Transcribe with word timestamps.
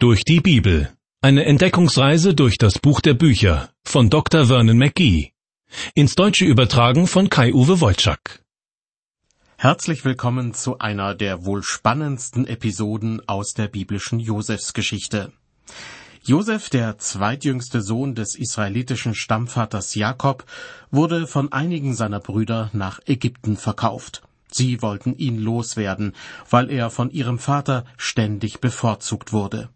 Durch 0.00 0.22
die 0.22 0.38
Bibel. 0.38 0.92
Eine 1.22 1.44
Entdeckungsreise 1.44 2.32
durch 2.32 2.56
das 2.56 2.78
Buch 2.78 3.00
der 3.00 3.14
Bücher 3.14 3.70
von 3.84 4.10
Dr. 4.10 4.46
Vernon 4.46 4.78
McGee. 4.78 5.32
Ins 5.92 6.14
Deutsche 6.14 6.44
übertragen 6.44 7.08
von 7.08 7.28
Kai-Uwe 7.28 7.80
Wolczak. 7.80 8.44
Herzlich 9.56 10.04
willkommen 10.04 10.54
zu 10.54 10.78
einer 10.78 11.16
der 11.16 11.44
wohl 11.44 11.64
spannendsten 11.64 12.46
Episoden 12.46 13.28
aus 13.28 13.54
der 13.54 13.66
biblischen 13.66 14.20
Josefsgeschichte. 14.20 15.32
Josef, 16.22 16.70
der 16.70 16.98
zweitjüngste 16.98 17.82
Sohn 17.82 18.14
des 18.14 18.36
israelitischen 18.36 19.16
Stammvaters 19.16 19.96
Jakob, 19.96 20.44
wurde 20.92 21.26
von 21.26 21.50
einigen 21.50 21.96
seiner 21.96 22.20
Brüder 22.20 22.70
nach 22.72 23.00
Ägypten 23.04 23.56
verkauft. 23.56 24.22
Sie 24.48 24.80
wollten 24.80 25.16
ihn 25.16 25.40
loswerden, 25.40 26.14
weil 26.48 26.70
er 26.70 26.90
von 26.90 27.10
ihrem 27.10 27.40
Vater 27.40 27.84
ständig 27.96 28.60
bevorzugt 28.60 29.32
wurde. 29.32 29.70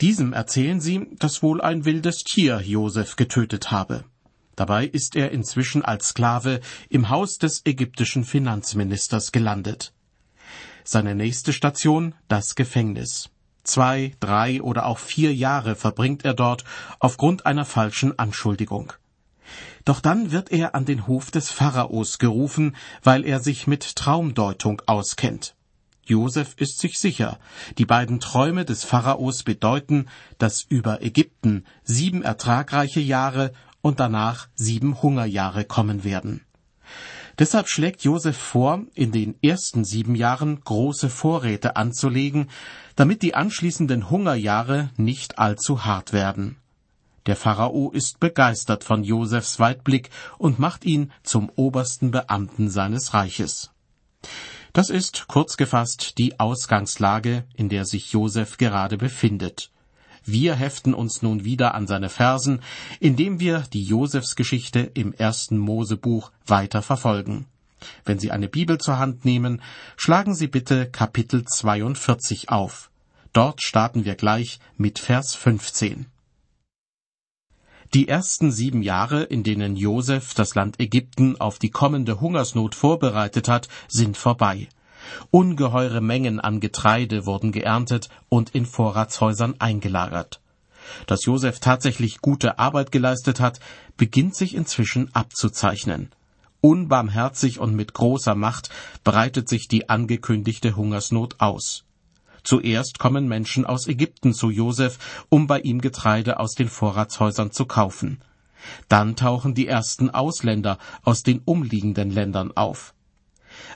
Diesem 0.00 0.32
erzählen 0.32 0.80
sie, 0.80 1.08
dass 1.18 1.42
wohl 1.42 1.60
ein 1.60 1.84
wildes 1.84 2.24
Tier 2.24 2.60
Josef 2.60 3.16
getötet 3.16 3.70
habe. 3.70 4.04
Dabei 4.56 4.86
ist 4.86 5.16
er 5.16 5.32
inzwischen 5.32 5.84
als 5.84 6.08
Sklave 6.08 6.60
im 6.88 7.10
Haus 7.10 7.38
des 7.38 7.62
ägyptischen 7.64 8.24
Finanzministers 8.24 9.30
gelandet. 9.30 9.92
Seine 10.82 11.14
nächste 11.14 11.52
Station 11.52 12.14
das 12.28 12.54
Gefängnis. 12.54 13.30
Zwei, 13.64 14.12
drei 14.20 14.62
oder 14.62 14.86
auch 14.86 14.98
vier 14.98 15.34
Jahre 15.34 15.74
verbringt 15.74 16.24
er 16.24 16.34
dort 16.34 16.64
aufgrund 17.00 17.44
einer 17.44 17.64
falschen 17.64 18.18
Anschuldigung. 18.18 18.92
Doch 19.84 20.00
dann 20.00 20.30
wird 20.32 20.52
er 20.52 20.74
an 20.74 20.84
den 20.84 21.06
Hof 21.06 21.30
des 21.30 21.50
Pharaos 21.50 22.18
gerufen, 22.18 22.76
weil 23.02 23.24
er 23.24 23.40
sich 23.40 23.66
mit 23.66 23.96
Traumdeutung 23.96 24.82
auskennt. 24.86 25.54
Josef 26.08 26.54
ist 26.56 26.78
sich 26.78 26.98
sicher, 26.98 27.38
die 27.78 27.84
beiden 27.84 28.20
Träume 28.20 28.64
des 28.64 28.84
Pharaos 28.84 29.42
bedeuten, 29.42 30.06
dass 30.38 30.62
über 30.62 31.02
Ägypten 31.02 31.64
sieben 31.82 32.22
ertragreiche 32.22 33.00
Jahre 33.00 33.52
und 33.82 34.00
danach 34.00 34.48
sieben 34.54 35.02
Hungerjahre 35.02 35.64
kommen 35.64 36.04
werden. 36.04 36.42
Deshalb 37.38 37.68
schlägt 37.68 38.02
Josef 38.02 38.36
vor, 38.36 38.84
in 38.94 39.12
den 39.12 39.34
ersten 39.42 39.84
sieben 39.84 40.14
Jahren 40.14 40.60
große 40.60 41.10
Vorräte 41.10 41.76
anzulegen, 41.76 42.48
damit 42.94 43.22
die 43.22 43.34
anschließenden 43.34 44.08
Hungerjahre 44.08 44.90
nicht 44.96 45.38
allzu 45.38 45.84
hart 45.84 46.12
werden. 46.14 46.56
Der 47.26 47.36
Pharao 47.36 47.90
ist 47.90 48.20
begeistert 48.20 48.84
von 48.84 49.02
Josefs 49.02 49.58
Weitblick 49.58 50.10
und 50.38 50.58
macht 50.58 50.84
ihn 50.84 51.12
zum 51.24 51.50
obersten 51.56 52.10
Beamten 52.10 52.70
seines 52.70 53.12
Reiches. 53.12 53.70
Das 54.76 54.90
ist 54.90 55.26
kurz 55.26 55.56
gefasst 55.56 56.18
die 56.18 56.38
Ausgangslage, 56.38 57.44
in 57.54 57.70
der 57.70 57.86
sich 57.86 58.12
Josef 58.12 58.58
gerade 58.58 58.98
befindet. 58.98 59.70
Wir 60.26 60.54
heften 60.54 60.92
uns 60.92 61.22
nun 61.22 61.46
wieder 61.46 61.74
an 61.74 61.86
seine 61.86 62.10
Versen, 62.10 62.60
indem 63.00 63.40
wir 63.40 63.64
die 63.72 63.84
Josefsgeschichte 63.84 64.80
im 64.80 65.14
ersten 65.14 65.56
Mosebuch 65.56 66.30
weiter 66.46 66.82
verfolgen. 66.82 67.46
Wenn 68.04 68.18
Sie 68.18 68.30
eine 68.30 68.48
Bibel 68.48 68.76
zur 68.76 68.98
Hand 68.98 69.24
nehmen, 69.24 69.62
schlagen 69.96 70.34
Sie 70.34 70.46
bitte 70.46 70.90
Kapitel 70.90 71.46
42 71.46 72.50
auf. 72.50 72.90
Dort 73.32 73.62
starten 73.62 74.04
wir 74.04 74.14
gleich 74.14 74.60
mit 74.76 74.98
Vers 74.98 75.34
15. 75.34 76.04
Die 77.94 78.08
ersten 78.08 78.50
sieben 78.50 78.82
Jahre, 78.82 79.22
in 79.22 79.42
denen 79.42 79.76
Josef 79.76 80.34
das 80.34 80.54
Land 80.54 80.80
Ägypten 80.80 81.40
auf 81.40 81.58
die 81.58 81.70
kommende 81.70 82.20
Hungersnot 82.20 82.74
vorbereitet 82.74 83.48
hat, 83.48 83.68
sind 83.88 84.16
vorbei. 84.16 84.68
Ungeheure 85.30 86.00
Mengen 86.00 86.40
an 86.40 86.58
Getreide 86.58 87.26
wurden 87.26 87.52
geerntet 87.52 88.08
und 88.28 88.50
in 88.50 88.66
Vorratshäusern 88.66 89.54
eingelagert. 89.60 90.40
Dass 91.06 91.24
Josef 91.24 91.60
tatsächlich 91.60 92.20
gute 92.20 92.58
Arbeit 92.58 92.90
geleistet 92.90 93.40
hat, 93.40 93.60
beginnt 93.96 94.34
sich 94.34 94.54
inzwischen 94.54 95.14
abzuzeichnen. 95.14 96.10
Unbarmherzig 96.60 97.60
und 97.60 97.74
mit 97.76 97.94
großer 97.94 98.34
Macht 98.34 98.70
breitet 99.04 99.48
sich 99.48 99.68
die 99.68 99.88
angekündigte 99.88 100.74
Hungersnot 100.74 101.36
aus. 101.38 101.85
Zuerst 102.46 103.00
kommen 103.00 103.26
Menschen 103.26 103.66
aus 103.66 103.88
Ägypten 103.88 104.32
zu 104.32 104.50
Josef, 104.50 105.24
um 105.28 105.48
bei 105.48 105.58
ihm 105.58 105.80
Getreide 105.80 106.38
aus 106.38 106.54
den 106.54 106.68
Vorratshäusern 106.68 107.50
zu 107.50 107.66
kaufen. 107.66 108.20
Dann 108.88 109.16
tauchen 109.16 109.56
die 109.56 109.66
ersten 109.66 110.10
Ausländer 110.10 110.78
aus 111.02 111.24
den 111.24 111.40
umliegenden 111.44 112.12
Ländern 112.12 112.56
auf. 112.56 112.94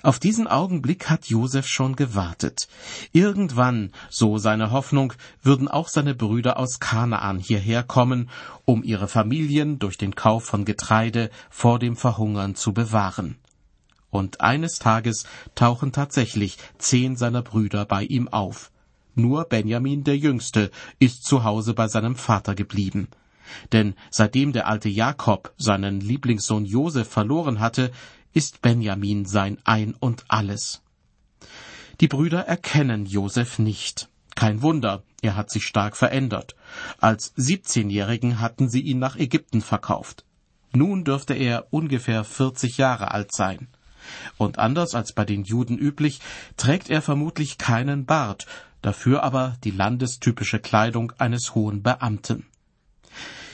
Auf 0.05 0.21
diesen 0.21 0.47
Augenblick 0.47 1.11
hat 1.11 1.27
Josef 1.27 1.67
schon 1.67 1.97
gewartet. 1.97 2.69
Irgendwann, 3.11 3.91
so 4.09 4.39
seine 4.39 4.71
Hoffnung, 4.71 5.15
würden 5.43 5.67
auch 5.67 5.89
seine 5.89 6.15
Brüder 6.15 6.57
aus 6.57 6.79
Kanaan 6.79 7.41
hierher 7.41 7.83
kommen, 7.83 8.31
um 8.67 8.85
ihre 8.85 9.09
Familien 9.09 9.81
durch 9.81 9.99
den 9.99 10.15
Kauf 10.15 10.45
von 10.45 10.65
Getreide 10.65 11.31
vor 11.51 11.81
dem 11.81 11.97
Verhungern 11.97 12.55
zu 12.55 12.73
bewahren 12.73 13.40
und 14.11 14.41
eines 14.41 14.79
Tages 14.79 15.25
tauchen 15.55 15.93
tatsächlich 15.93 16.59
zehn 16.79 17.17
seiner 17.17 17.43
Brüder 17.43 17.85
bei 17.85 18.05
ihm 18.05 18.29
auf. 18.29 18.71
Nur 19.15 19.45
Benjamin 19.45 20.05
der 20.05 20.17
Jüngste 20.17 20.71
ist 20.99 21.25
zu 21.25 21.45
Hause 21.45 21.75
bei 21.75 21.89
seinem 21.89 22.17
Vater 22.17 22.55
geblieben. 22.55 23.09
Denn 23.73 23.95
seitdem 24.11 24.53
der 24.53 24.69
alte 24.69 24.89
Jakob 24.89 25.53
seinen 25.57 26.01
Lieblingssohn 26.01 26.65
Josef 26.65 27.09
verloren 27.09 27.61
hatte, 27.61 27.91
ist 28.33 28.63
Benjamin 28.63 29.25
sein 29.25 29.59
Ein 29.65 29.95
und 29.99 30.25
alles. 30.29 30.83
Die 32.01 32.09
Brüder 32.09 32.47
erkennen 32.47 33.07
Josef 33.07 33.59
nicht. 33.59 34.09
Kein 34.37 34.63
Wunder, 34.63 35.03
er 35.21 35.37
hat 35.37 35.51
sich 35.51 35.65
stark 35.65 35.97
verändert. 35.97 36.55
Als 36.99 37.33
Siebzehnjährigen 37.37 38.41
hatten 38.41 38.69
sie 38.71 38.81
ihn 38.81 38.99
nach 38.99 39.17
Ägypten 39.17 39.61
verkauft. 39.61 40.25
Nun 40.73 41.05
dürfte 41.05 41.35
er 41.35 41.67
ungefähr 41.71 42.25
vierzig 42.25 42.79
Jahre 42.79 43.11
alt 43.11 43.35
sein. 43.35 43.69
Und 44.39 44.59
anders 44.59 44.95
als 44.95 45.13
bei 45.13 45.25
den 45.25 45.45
Juden 45.45 45.79
üblich, 45.79 46.21
trägt 46.57 46.91
er 46.91 47.03
vermutlich 47.03 47.59
keinen 47.59 48.07
Bart, 48.07 48.47
dafür 48.83 49.23
aber 49.23 49.57
die 49.65 49.71
landestypische 49.71 50.59
Kleidung 50.59 51.13
eines 51.19 51.55
hohen 51.55 51.83
Beamten. 51.83 52.47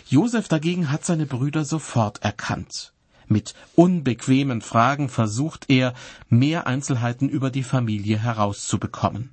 Josef 0.09 0.47
dagegen 0.49 0.91
hat 0.91 1.05
seine 1.05 1.27
Brüder 1.27 1.65
sofort 1.65 2.23
erkannt. 2.23 2.93
Mit 3.29 3.55
unbequemen 3.75 4.61
Fragen 4.61 5.09
versucht 5.09 5.65
er, 5.69 5.95
mehr 6.29 6.67
Einzelheiten 6.67 7.29
über 7.29 7.51
die 7.51 7.65
Familie 7.65 8.19
herauszubekommen. 8.19 9.31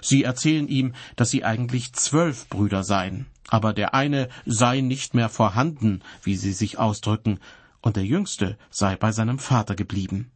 Sie 0.00 0.24
erzählen 0.24 0.68
ihm, 0.68 0.94
dass 1.16 1.30
sie 1.30 1.44
eigentlich 1.44 1.92
zwölf 1.92 2.48
Brüder 2.48 2.82
seien, 2.82 3.26
aber 3.48 3.72
der 3.72 3.94
eine 3.94 4.28
sei 4.46 4.80
nicht 4.80 5.14
mehr 5.14 5.28
vorhanden, 5.28 6.02
wie 6.22 6.36
sie 6.36 6.52
sich 6.52 6.78
ausdrücken, 6.78 7.38
und 7.82 7.96
der 7.96 8.04
jüngste 8.04 8.58
sei 8.70 8.96
bei 8.96 9.12
seinem 9.12 9.38
Vater 9.38 9.74
geblieben. 9.74 10.30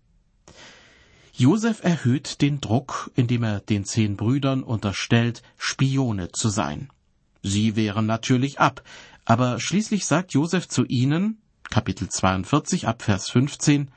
Josef 1.37 1.83
erhöht 1.83 2.43
den 2.43 2.61
Druck, 2.61 3.11
indem 3.17 3.43
er 3.43 3.59
den 3.59 3.85
zehn 3.85 4.17
Brüdern 4.17 4.63
unterstellt, 4.63 5.43
Spione 5.59 6.31
zu 6.31 6.49
sein. 6.49 6.91
Sie 7.43 7.75
wehren 7.75 8.07
natürlich 8.07 8.61
ab, 8.61 8.85
aber 9.25 9.59
schließlich 9.59 10.07
sagt 10.07 10.33
Josef 10.33 10.69
zu 10.69 10.85
ihnen, 10.85 11.39
Kapitel 11.71 12.09
42 12.09 12.87
ab 12.87 13.03
Vers 13.03 13.31
15, 13.31 13.91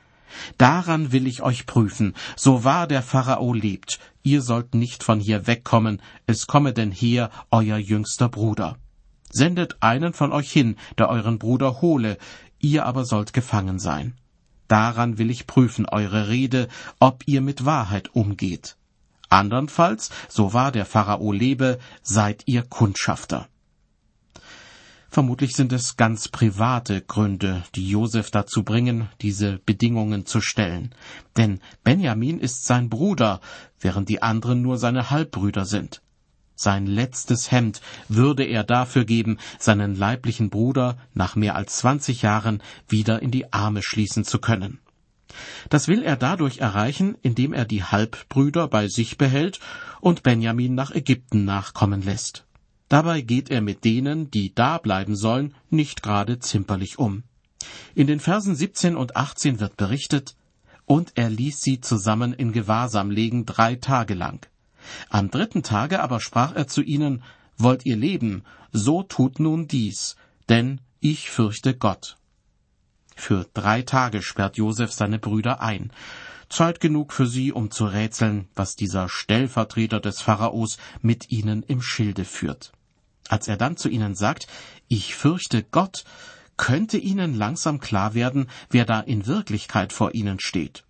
Daran 0.58 1.12
will 1.12 1.28
ich 1.28 1.42
euch 1.42 1.66
prüfen, 1.66 2.14
so 2.34 2.64
wahr 2.64 2.88
der 2.88 3.02
Pharao 3.02 3.52
lebt, 3.52 4.00
ihr 4.24 4.42
sollt 4.42 4.74
nicht 4.74 5.04
von 5.04 5.20
hier 5.20 5.46
wegkommen, 5.46 6.02
es 6.26 6.48
komme 6.48 6.72
denn 6.72 6.90
her 6.90 7.30
euer 7.52 7.78
jüngster 7.78 8.28
Bruder. 8.28 8.78
Sendet 9.30 9.76
einen 9.80 10.12
von 10.12 10.32
euch 10.32 10.50
hin, 10.50 10.74
der 10.98 11.08
euren 11.08 11.38
Bruder 11.38 11.82
hole, 11.82 12.18
ihr 12.58 12.84
aber 12.84 13.04
sollt 13.04 13.32
gefangen 13.32 13.78
sein. 13.78 14.16
Daran 14.68 15.18
will 15.18 15.30
ich 15.30 15.46
prüfen 15.46 15.86
eure 15.86 16.28
Rede, 16.28 16.68
ob 17.00 17.24
ihr 17.26 17.40
mit 17.40 17.64
Wahrheit 17.64 18.14
umgeht. 18.14 18.76
Andernfalls, 19.30 20.10
so 20.28 20.52
wahr 20.52 20.72
der 20.72 20.86
Pharao 20.86 21.32
lebe, 21.32 21.78
seid 22.02 22.44
ihr 22.46 22.62
Kundschafter. 22.62 23.48
Vermutlich 25.10 25.54
sind 25.54 25.72
es 25.72 25.96
ganz 25.96 26.28
private 26.28 27.00
Gründe, 27.00 27.64
die 27.74 27.88
Josef 27.88 28.30
dazu 28.30 28.62
bringen, 28.62 29.08
diese 29.22 29.58
Bedingungen 29.64 30.26
zu 30.26 30.42
stellen. 30.42 30.94
Denn 31.36 31.60
Benjamin 31.82 32.38
ist 32.38 32.66
sein 32.66 32.90
Bruder, 32.90 33.40
während 33.80 34.10
die 34.10 34.22
anderen 34.22 34.60
nur 34.60 34.76
seine 34.76 35.10
Halbbrüder 35.10 35.64
sind. 35.64 36.02
Sein 36.60 36.86
letztes 36.86 37.52
Hemd 37.52 37.80
würde 38.08 38.42
er 38.42 38.64
dafür 38.64 39.04
geben, 39.04 39.38
seinen 39.60 39.94
leiblichen 39.94 40.50
Bruder 40.50 40.98
nach 41.14 41.36
mehr 41.36 41.54
als 41.54 41.76
zwanzig 41.76 42.22
Jahren 42.22 42.64
wieder 42.88 43.22
in 43.22 43.30
die 43.30 43.52
Arme 43.52 43.80
schließen 43.80 44.24
zu 44.24 44.40
können. 44.40 44.80
Das 45.68 45.86
will 45.86 46.02
er 46.02 46.16
dadurch 46.16 46.58
erreichen, 46.58 47.16
indem 47.22 47.52
er 47.52 47.64
die 47.64 47.84
Halbbrüder 47.84 48.66
bei 48.66 48.88
sich 48.88 49.18
behält 49.18 49.60
und 50.00 50.24
Benjamin 50.24 50.74
nach 50.74 50.90
Ägypten 50.90 51.44
nachkommen 51.44 52.02
lässt. 52.02 52.44
Dabei 52.88 53.20
geht 53.20 53.50
er 53.50 53.60
mit 53.60 53.84
denen, 53.84 54.32
die 54.32 54.52
da 54.52 54.78
bleiben 54.78 55.14
sollen, 55.14 55.54
nicht 55.70 56.02
gerade 56.02 56.40
zimperlich 56.40 56.98
um. 56.98 57.22
In 57.94 58.08
den 58.08 58.18
Versen 58.18 58.56
17 58.56 58.96
und 58.96 59.14
18 59.14 59.60
wird 59.60 59.76
berichtet, 59.76 60.34
und 60.86 61.12
er 61.14 61.30
ließ 61.30 61.60
sie 61.60 61.80
zusammen 61.80 62.32
in 62.32 62.50
Gewahrsam 62.50 63.12
legen 63.12 63.46
drei 63.46 63.76
Tage 63.76 64.14
lang. 64.14 64.48
Am 65.08 65.30
dritten 65.30 65.62
Tage 65.62 66.00
aber 66.00 66.20
sprach 66.20 66.54
er 66.54 66.66
zu 66.66 66.82
ihnen, 66.82 67.22
Wollt 67.60 67.84
ihr 67.86 67.96
leben, 67.96 68.44
so 68.72 69.02
tut 69.02 69.40
nun 69.40 69.66
dies, 69.66 70.14
denn 70.48 70.80
ich 71.00 71.28
fürchte 71.28 71.76
Gott. 71.76 72.16
Für 73.16 73.46
drei 73.52 73.82
Tage 73.82 74.22
sperrt 74.22 74.56
Josef 74.56 74.92
seine 74.92 75.18
Brüder 75.18 75.60
ein. 75.60 75.92
Zeit 76.48 76.80
genug 76.80 77.12
für 77.12 77.26
sie, 77.26 77.52
um 77.52 77.72
zu 77.72 77.86
rätseln, 77.86 78.48
was 78.54 78.76
dieser 78.76 79.08
Stellvertreter 79.08 79.98
des 79.98 80.20
Pharaos 80.22 80.78
mit 81.02 81.30
ihnen 81.30 81.64
im 81.64 81.82
Schilde 81.82 82.24
führt. 82.24 82.72
Als 83.28 83.48
er 83.48 83.56
dann 83.56 83.76
zu 83.76 83.88
ihnen 83.88 84.14
sagt, 84.14 84.46
ich 84.86 85.16
fürchte 85.16 85.64
Gott, 85.64 86.04
könnte 86.56 86.96
ihnen 86.96 87.36
langsam 87.36 87.80
klar 87.80 88.14
werden, 88.14 88.48
wer 88.70 88.84
da 88.84 89.00
in 89.00 89.26
Wirklichkeit 89.26 89.92
vor 89.92 90.14
ihnen 90.14 90.40
steht. 90.40 90.84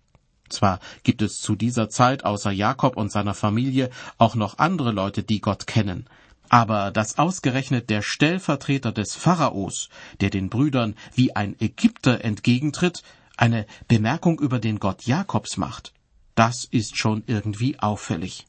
Zwar 0.49 0.79
gibt 1.03 1.21
es 1.21 1.39
zu 1.39 1.55
dieser 1.55 1.89
Zeit 1.89 2.25
außer 2.25 2.51
Jakob 2.51 2.97
und 2.97 3.11
seiner 3.11 3.33
Familie 3.33 3.89
auch 4.17 4.35
noch 4.35 4.57
andere 4.57 4.91
Leute, 4.91 5.23
die 5.23 5.41
Gott 5.41 5.67
kennen, 5.67 6.07
aber 6.49 6.91
dass 6.91 7.17
ausgerechnet 7.17 7.89
der 7.89 8.01
Stellvertreter 8.01 8.91
des 8.91 9.15
Pharaos, 9.15 9.89
der 10.19 10.29
den 10.29 10.49
Brüdern 10.49 10.95
wie 11.13 11.35
ein 11.35 11.55
Ägypter 11.59 12.23
entgegentritt, 12.23 13.03
eine 13.37 13.65
Bemerkung 13.87 14.39
über 14.39 14.59
den 14.59 14.79
Gott 14.79 15.03
Jakobs 15.03 15.57
macht, 15.57 15.93
das 16.35 16.65
ist 16.65 16.97
schon 16.97 17.23
irgendwie 17.27 17.79
auffällig. 17.79 18.47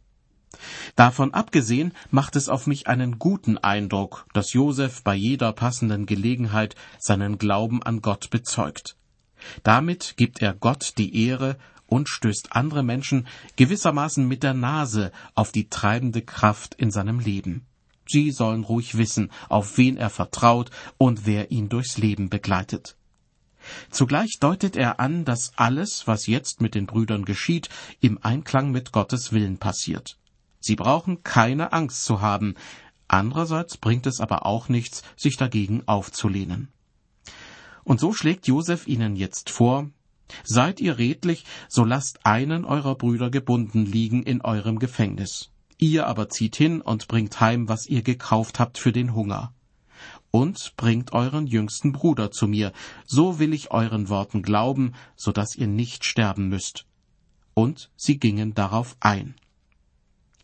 Davon 0.96 1.32
abgesehen 1.32 1.92
macht 2.10 2.36
es 2.36 2.48
auf 2.48 2.66
mich 2.66 2.88
einen 2.88 3.18
guten 3.18 3.58
Eindruck, 3.58 4.26
dass 4.32 4.52
Josef 4.52 5.02
bei 5.02 5.14
jeder 5.14 5.52
passenden 5.52 6.06
Gelegenheit 6.06 6.74
seinen 6.98 7.38
Glauben 7.38 7.82
an 7.82 8.02
Gott 8.02 8.30
bezeugt. 8.30 8.96
Damit 9.62 10.14
gibt 10.16 10.42
er 10.42 10.54
Gott 10.54 10.94
die 10.98 11.26
Ehre 11.26 11.56
und 11.90 12.08
stößt 12.08 12.56
andere 12.56 12.82
Menschen 12.82 13.26
gewissermaßen 13.56 14.26
mit 14.26 14.42
der 14.42 14.54
Nase 14.54 15.12
auf 15.34 15.52
die 15.52 15.68
treibende 15.68 16.22
Kraft 16.22 16.74
in 16.76 16.90
seinem 16.90 17.18
Leben. 17.18 17.66
Sie 18.06 18.30
sollen 18.30 18.64
ruhig 18.64 18.96
wissen, 18.96 19.30
auf 19.48 19.76
wen 19.76 19.96
er 19.96 20.10
vertraut 20.10 20.70
und 20.96 21.26
wer 21.26 21.50
ihn 21.50 21.68
durchs 21.68 21.98
Leben 21.98 22.30
begleitet. 22.30 22.96
Zugleich 23.90 24.38
deutet 24.40 24.76
er 24.76 25.00
an, 25.00 25.24
dass 25.24 25.52
alles, 25.56 26.06
was 26.06 26.26
jetzt 26.26 26.60
mit 26.60 26.74
den 26.74 26.86
Brüdern 26.86 27.24
geschieht, 27.24 27.68
im 28.00 28.18
Einklang 28.22 28.70
mit 28.70 28.92
Gottes 28.92 29.32
Willen 29.32 29.58
passiert. 29.58 30.16
Sie 30.60 30.76
brauchen 30.76 31.22
keine 31.22 31.72
Angst 31.72 32.04
zu 32.04 32.20
haben, 32.20 32.54
andererseits 33.08 33.76
bringt 33.76 34.06
es 34.06 34.20
aber 34.20 34.46
auch 34.46 34.68
nichts, 34.68 35.02
sich 35.16 35.36
dagegen 35.36 35.82
aufzulehnen. 35.86 36.68
Und 37.84 37.98
so 38.00 38.12
schlägt 38.12 38.46
Josef 38.46 38.86
ihnen 38.86 39.16
jetzt 39.16 39.50
vor, 39.50 39.90
Seid 40.44 40.80
ihr 40.80 40.98
redlich, 40.98 41.44
so 41.68 41.84
lasst 41.84 42.24
einen 42.26 42.64
eurer 42.64 42.94
Brüder 42.94 43.30
gebunden 43.30 43.84
liegen 43.84 44.22
in 44.22 44.40
eurem 44.40 44.78
Gefängnis. 44.78 45.50
Ihr 45.78 46.06
aber 46.06 46.28
zieht 46.28 46.56
hin 46.56 46.80
und 46.80 47.08
bringt 47.08 47.40
heim, 47.40 47.68
was 47.68 47.86
ihr 47.86 48.02
gekauft 48.02 48.58
habt 48.58 48.78
für 48.78 48.92
den 48.92 49.14
Hunger. 49.14 49.54
Und 50.30 50.74
bringt 50.76 51.12
euren 51.12 51.46
jüngsten 51.46 51.92
Bruder 51.92 52.30
zu 52.30 52.46
mir, 52.46 52.72
so 53.06 53.38
will 53.38 53.52
ich 53.52 53.70
euren 53.70 54.08
Worten 54.08 54.42
glauben, 54.42 54.92
so 55.16 55.32
dass 55.32 55.56
ihr 55.56 55.66
nicht 55.66 56.04
sterben 56.04 56.48
müsst. 56.48 56.86
Und 57.54 57.90
sie 57.96 58.18
gingen 58.18 58.54
darauf 58.54 58.96
ein. 59.00 59.34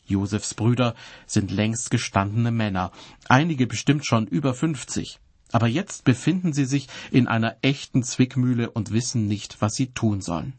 Josefs 0.06 0.54
Brüder 0.54 0.94
sind 1.26 1.50
längst 1.50 1.90
gestandene 1.90 2.50
Männer, 2.50 2.92
einige 3.28 3.66
bestimmt 3.66 4.06
schon 4.06 4.26
über 4.26 4.54
fünfzig. 4.54 5.18
Aber 5.52 5.68
jetzt 5.68 6.04
befinden 6.04 6.52
sie 6.52 6.64
sich 6.64 6.88
in 7.10 7.28
einer 7.28 7.56
echten 7.62 8.02
Zwickmühle 8.02 8.70
und 8.70 8.92
wissen 8.92 9.26
nicht, 9.26 9.60
was 9.60 9.74
sie 9.74 9.88
tun 9.88 10.20
sollen. 10.20 10.54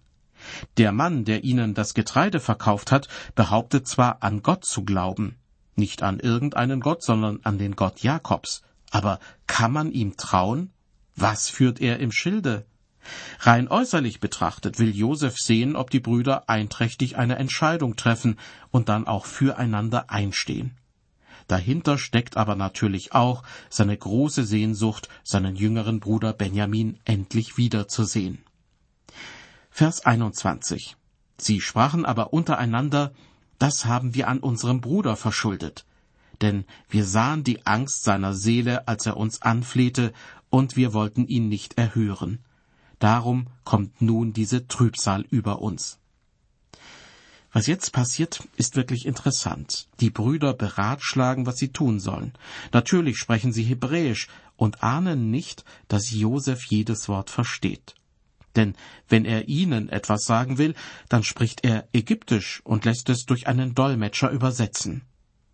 Der 0.78 0.92
Mann, 0.92 1.26
der 1.26 1.44
ihnen 1.44 1.74
das 1.74 1.94
Getreide 1.94 2.40
verkauft 2.40 2.92
hat, 2.92 3.08
behauptet 3.36 3.88
zwar 3.88 4.24
an 4.24 4.44
Gott 4.44 4.66
zu 4.66 4.86
glauben, 4.86 5.36
nicht 5.76 6.04
an 6.04 6.20
irgendeinen 6.20 6.80
Gott, 6.80 7.04
sondern 7.04 7.40
an 7.44 7.58
den 7.58 7.76
Gott 7.76 8.02
Jakobs. 8.02 8.62
Aber 8.92 9.20
kann 9.48 9.72
man 9.72 9.92
ihm 9.92 10.16
trauen? 10.16 10.72
Was 11.16 11.50
führt 11.50 11.82
er 11.82 12.00
im 12.00 12.12
Schilde? 12.12 12.66
Rein 13.40 13.68
äußerlich 13.68 14.20
betrachtet 14.20 14.80
will 14.80 14.96
Josef 14.96 15.38
sehen, 15.38 15.76
ob 15.76 15.90
die 15.90 16.00
Brüder 16.00 16.50
einträchtig 16.50 17.18
eine 17.18 17.38
Entscheidung 17.38 17.96
treffen 17.96 18.38
und 18.72 18.90
dann 18.90 19.08
auch 19.08 19.26
füreinander 19.26 20.10
einstehen. 20.10 20.78
Dahinter 21.48 21.98
steckt 21.98 22.36
aber 22.36 22.56
natürlich 22.56 23.14
auch 23.14 23.44
seine 23.70 23.98
große 23.98 24.44
Sehnsucht, 24.44 25.08
seinen 25.24 25.56
jüngeren 25.56 26.00
Bruder 26.00 26.34
Benjamin 26.34 27.00
endlich 27.06 27.58
wiederzusehen. 27.58 28.40
Vers 29.70 30.06
21. 30.06 30.98
Sie 31.38 31.62
sprachen 31.62 32.06
aber 32.06 32.34
untereinander, 32.34 33.14
das 33.60 33.86
haben 33.86 34.14
wir 34.14 34.28
an 34.28 34.40
unserem 34.40 34.82
Bruder 34.82 35.16
verschuldet. 35.16 35.86
Denn 36.42 36.66
wir 36.90 37.06
sahen 37.06 37.44
die 37.44 37.66
Angst 37.66 38.04
seiner 38.04 38.34
Seele, 38.34 38.88
als 38.88 39.06
er 39.06 39.18
uns 39.18 39.42
anflehte, 39.42 40.14
und 40.50 40.76
wir 40.76 40.94
wollten 40.94 41.28
ihn 41.28 41.48
nicht 41.48 41.78
erhören. 41.78 42.40
Darum 43.00 43.48
kommt 43.64 44.02
nun 44.02 44.34
diese 44.34 44.68
Trübsal 44.68 45.26
über 45.30 45.62
uns. 45.62 46.00
Was 47.58 47.66
jetzt 47.66 47.92
passiert, 47.92 48.48
ist 48.56 48.76
wirklich 48.76 49.08
interessant. 49.08 49.88
Die 50.00 50.12
Brüder 50.12 50.54
beratschlagen, 50.54 51.48
was 51.48 51.58
sie 51.58 51.70
tun 51.70 52.00
sollen. 52.00 52.34
Natürlich 52.72 53.18
sprechen 53.18 53.52
sie 53.52 53.64
Hebräisch 53.64 54.28
und 54.58 54.84
ahnen 54.84 55.32
nicht, 55.32 55.66
dass 55.88 56.12
Josef 56.12 56.66
jedes 56.66 57.10
Wort 57.10 57.32
versteht. 57.32 57.96
Denn 58.56 58.76
wenn 59.10 59.26
er 59.26 59.48
ihnen 59.48 59.90
etwas 59.90 60.26
sagen 60.26 60.60
will, 60.60 60.76
dann 61.10 61.24
spricht 61.24 61.66
er 61.66 61.88
Ägyptisch 61.94 62.62
und 62.64 62.86
lässt 62.86 63.10
es 63.10 63.26
durch 63.26 63.48
einen 63.48 63.74
Dolmetscher 63.74 64.30
übersetzen. 64.30 65.02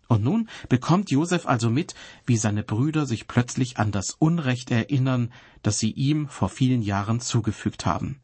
Und 0.06 0.22
nun 0.22 0.50
bekommt 0.68 1.10
Josef 1.10 1.46
also 1.46 1.70
mit, 1.70 1.94
wie 2.26 2.36
seine 2.36 2.64
Brüder 2.64 3.06
sich 3.06 3.28
plötzlich 3.28 3.78
an 3.78 3.92
das 3.92 4.10
Unrecht 4.10 4.70
erinnern, 4.70 5.32
das 5.62 5.78
sie 5.78 5.92
ihm 5.92 6.28
vor 6.28 6.50
vielen 6.50 6.82
Jahren 6.82 7.20
zugefügt 7.20 7.86
haben. 7.86 8.20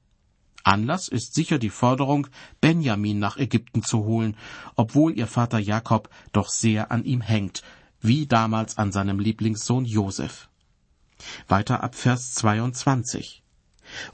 Anlass 0.64 1.08
ist 1.08 1.34
sicher 1.34 1.58
die 1.58 1.70
Forderung, 1.70 2.26
Benjamin 2.60 3.18
nach 3.18 3.36
Ägypten 3.36 3.82
zu 3.82 4.04
holen, 4.04 4.36
obwohl 4.76 5.16
ihr 5.16 5.26
Vater 5.26 5.58
Jakob 5.58 6.10
doch 6.32 6.48
sehr 6.48 6.90
an 6.90 7.04
ihm 7.04 7.20
hängt, 7.20 7.62
wie 8.00 8.26
damals 8.26 8.78
an 8.78 8.92
seinem 8.92 9.18
Lieblingssohn 9.18 9.84
Josef. 9.84 10.48
Weiter 11.48 11.82
ab 11.82 11.94
Vers 11.94 12.32
22. 12.34 13.42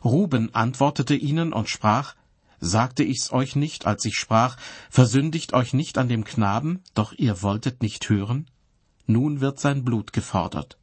Ruben 0.04 0.54
antwortete 0.54 1.14
ihnen 1.14 1.52
und 1.52 1.68
sprach, 1.68 2.14
Sagte 2.58 3.04
ich's 3.04 3.32
euch 3.32 3.54
nicht, 3.54 3.86
als 3.86 4.04
ich 4.06 4.14
sprach, 4.14 4.56
versündigt 4.88 5.52
euch 5.52 5.74
nicht 5.74 5.98
an 5.98 6.08
dem 6.08 6.24
Knaben, 6.24 6.82
doch 6.94 7.12
ihr 7.12 7.42
wolltet 7.42 7.82
nicht 7.82 8.08
hören? 8.08 8.48
Nun 9.06 9.40
wird 9.40 9.60
sein 9.60 9.84
Blut 9.84 10.12
gefordert. 10.12 10.78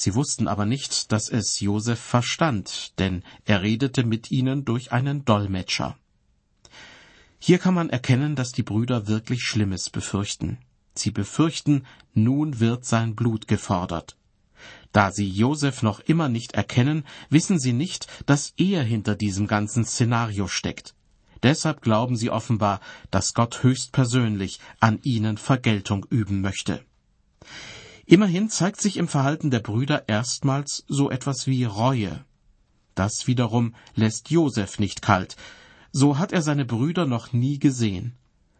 Sie 0.00 0.14
wussten 0.14 0.46
aber 0.46 0.64
nicht, 0.64 1.10
dass 1.10 1.28
es 1.28 1.58
Josef 1.58 1.98
verstand, 1.98 2.96
denn 3.00 3.24
er 3.44 3.62
redete 3.62 4.04
mit 4.04 4.30
ihnen 4.30 4.64
durch 4.64 4.92
einen 4.92 5.24
Dolmetscher. 5.24 5.98
Hier 7.40 7.58
kann 7.58 7.74
man 7.74 7.90
erkennen, 7.90 8.36
dass 8.36 8.52
die 8.52 8.62
Brüder 8.62 9.08
wirklich 9.08 9.42
Schlimmes 9.42 9.90
befürchten. 9.90 10.58
Sie 10.94 11.10
befürchten, 11.10 11.84
nun 12.14 12.60
wird 12.60 12.84
sein 12.84 13.16
Blut 13.16 13.48
gefordert. 13.48 14.16
Da 14.92 15.10
sie 15.10 15.28
Josef 15.28 15.82
noch 15.82 15.98
immer 15.98 16.28
nicht 16.28 16.52
erkennen, 16.52 17.02
wissen 17.28 17.58
sie 17.58 17.72
nicht, 17.72 18.06
dass 18.24 18.54
er 18.56 18.84
hinter 18.84 19.16
diesem 19.16 19.48
ganzen 19.48 19.84
Szenario 19.84 20.46
steckt. 20.46 20.94
Deshalb 21.42 21.82
glauben 21.82 22.16
sie 22.16 22.30
offenbar, 22.30 22.80
dass 23.10 23.34
Gott 23.34 23.64
höchstpersönlich 23.64 24.60
an 24.78 25.00
ihnen 25.02 25.38
Vergeltung 25.38 26.06
üben 26.08 26.40
möchte. 26.40 26.84
Immerhin 28.10 28.48
zeigt 28.48 28.80
sich 28.80 28.96
im 28.96 29.06
Verhalten 29.06 29.50
der 29.50 29.60
Brüder 29.60 30.08
erstmals 30.08 30.82
so 30.88 31.10
etwas 31.10 31.46
wie 31.46 31.64
Reue. 31.64 32.24
Das 32.94 33.26
wiederum 33.26 33.74
lässt 33.96 34.30
Josef 34.30 34.78
nicht 34.78 35.02
kalt. 35.02 35.36
So 35.92 36.16
hat 36.16 36.32
er 36.32 36.40
seine 36.40 36.64
Brüder 36.64 37.04
noch 37.04 37.34
nie 37.34 37.58
gesehen. 37.58 38.14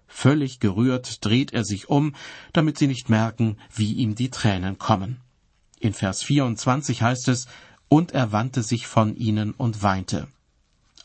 Völlig 0.07 0.61
gerührt 0.61 1.25
dreht 1.25 1.55
er 1.55 1.65
sich 1.65 1.89
um, 1.89 2.15
damit 2.53 2.77
sie 2.77 2.89
nicht 2.89 3.09
merken, 3.09 3.57
wie 3.75 3.95
ihm 3.95 4.15
die 4.15 4.29
Tränen 4.29 4.77
kommen. 4.77 5.23
In 5.81 5.95
Vers 5.95 6.23
24 6.23 7.01
heißt 7.01 7.29
es, 7.29 7.47
und 7.89 8.13
er 8.13 8.33
wandte 8.33 8.63
sich 8.63 8.87
von 8.87 9.17
ihnen 9.17 9.53
und 9.53 9.83
weinte. 9.83 10.29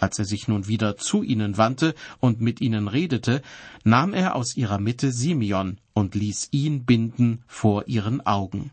Als 0.03 0.19
er 0.19 0.25
sich 0.25 0.49
nun 0.49 0.67
wieder 0.67 0.97
zu 0.97 1.23
ihnen 1.23 1.55
wandte 1.57 1.95
und 2.19 2.41
mit 2.41 2.59
ihnen 2.59 2.89
redete, 2.89 3.41
nahm 3.85 4.13
er 4.13 4.35
aus 4.35 4.57
ihrer 4.57 4.77
Mitte 4.77 5.13
Simeon 5.13 5.79
und 5.93 6.13
ließ 6.13 6.49
ihn 6.51 6.83
binden 6.83 7.45
vor 7.47 7.87
ihren 7.87 8.19
Augen. 8.25 8.71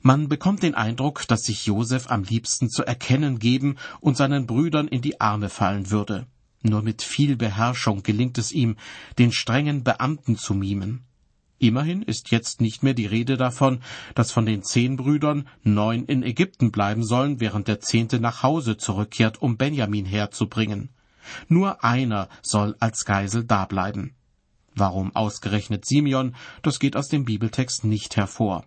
Man 0.00 0.28
bekommt 0.28 0.62
den 0.62 0.76
Eindruck, 0.76 1.26
dass 1.26 1.42
sich 1.42 1.66
Josef 1.66 2.12
am 2.12 2.22
liebsten 2.22 2.70
zu 2.70 2.84
erkennen 2.84 3.40
geben 3.40 3.74
und 3.98 4.16
seinen 4.16 4.46
Brüdern 4.46 4.86
in 4.86 5.02
die 5.02 5.20
Arme 5.20 5.48
fallen 5.48 5.90
würde. 5.90 6.28
Nur 6.62 6.82
mit 6.82 7.02
viel 7.02 7.34
Beherrschung 7.34 8.04
gelingt 8.04 8.38
es 8.38 8.52
ihm, 8.52 8.76
den 9.18 9.32
strengen 9.32 9.82
Beamten 9.82 10.36
zu 10.36 10.54
mimen. 10.54 11.07
Immerhin 11.58 12.02
ist 12.02 12.30
jetzt 12.30 12.60
nicht 12.60 12.82
mehr 12.82 12.94
die 12.94 13.06
Rede 13.06 13.36
davon, 13.36 13.80
dass 14.14 14.30
von 14.30 14.46
den 14.46 14.62
zehn 14.62 14.96
Brüdern 14.96 15.48
neun 15.64 16.04
in 16.04 16.22
Ägypten 16.22 16.70
bleiben 16.70 17.04
sollen, 17.04 17.40
während 17.40 17.66
der 17.66 17.80
zehnte 17.80 18.20
nach 18.20 18.44
Hause 18.44 18.76
zurückkehrt, 18.76 19.42
um 19.42 19.56
Benjamin 19.56 20.04
herzubringen. 20.04 20.90
Nur 21.48 21.82
einer 21.84 22.28
soll 22.42 22.76
als 22.78 23.04
Geisel 23.04 23.44
dableiben. 23.44 24.14
Warum 24.74 25.14
ausgerechnet 25.16 25.84
Simeon, 25.84 26.36
das 26.62 26.78
geht 26.78 26.96
aus 26.96 27.08
dem 27.08 27.24
Bibeltext 27.24 27.84
nicht 27.84 28.16
hervor. 28.16 28.64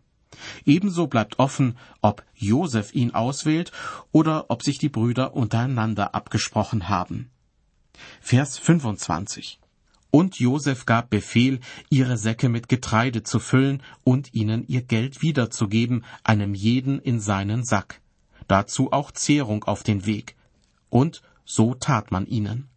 Ebenso 0.66 1.08
bleibt 1.08 1.40
offen, 1.40 1.78
ob 2.02 2.24
Josef 2.34 2.94
ihn 2.94 3.14
auswählt 3.14 3.72
oder 4.12 4.50
ob 4.50 4.64
sich 4.64 4.78
die 4.78 4.90
Brüder 4.90 5.34
untereinander 5.34 6.14
abgesprochen 6.14 6.90
haben. 6.90 7.32
Vers 8.20 8.58
25. 8.58 9.61
Und 10.12 10.40
Josef 10.40 10.86
gab 10.86 11.10
Befehl, 11.10 11.62
ihre 11.90 12.18
Säcke 12.18 12.50
mit 12.50 12.68
Getreide 12.68 13.24
zu 13.24 13.40
füllen 13.40 13.82
und 14.04 14.34
ihnen 14.34 14.68
ihr 14.68 14.82
Geld 14.82 15.22
wiederzugeben, 15.22 16.04
einem 16.24 16.54
jeden 16.54 17.00
in 17.00 17.22
seinen 17.22 17.64
Sack. 17.64 18.02
Dazu 18.48 18.92
auch 18.92 19.12
Zehrung 19.12 19.64
auf 19.64 19.84
den 19.84 20.06
Weg. 20.06 20.36
Und 20.90 21.22
so 21.46 21.74
tat 21.74 22.12
man 22.12 22.28
ihnen. 22.28 22.68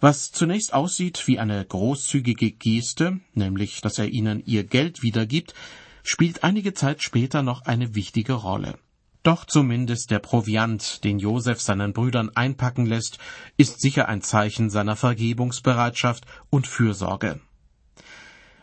Was 0.00 0.32
zunächst 0.32 0.74
aussieht 0.74 1.26
wie 1.28 1.38
eine 1.38 1.64
großzügige 1.64 2.50
Geste, 2.50 3.20
nämlich 3.32 3.80
dass 3.80 3.98
er 3.98 4.08
ihnen 4.08 4.42
ihr 4.44 4.64
Geld 4.64 5.02
wiedergibt, 5.02 5.54
spielt 6.02 6.44
einige 6.44 6.74
Zeit 6.74 7.02
später 7.02 7.42
noch 7.42 7.62
eine 7.62 7.94
wichtige 7.94 8.34
Rolle. 8.34 8.78
Doch 9.24 9.46
zumindest 9.46 10.10
der 10.10 10.18
Proviant, 10.18 11.02
den 11.02 11.18
Josef 11.18 11.58
seinen 11.58 11.94
Brüdern 11.94 12.30
einpacken 12.34 12.84
lässt, 12.84 13.18
ist 13.56 13.80
sicher 13.80 14.06
ein 14.06 14.20
Zeichen 14.20 14.68
seiner 14.68 14.96
Vergebungsbereitschaft 14.96 16.26
und 16.50 16.66
Fürsorge. 16.66 17.40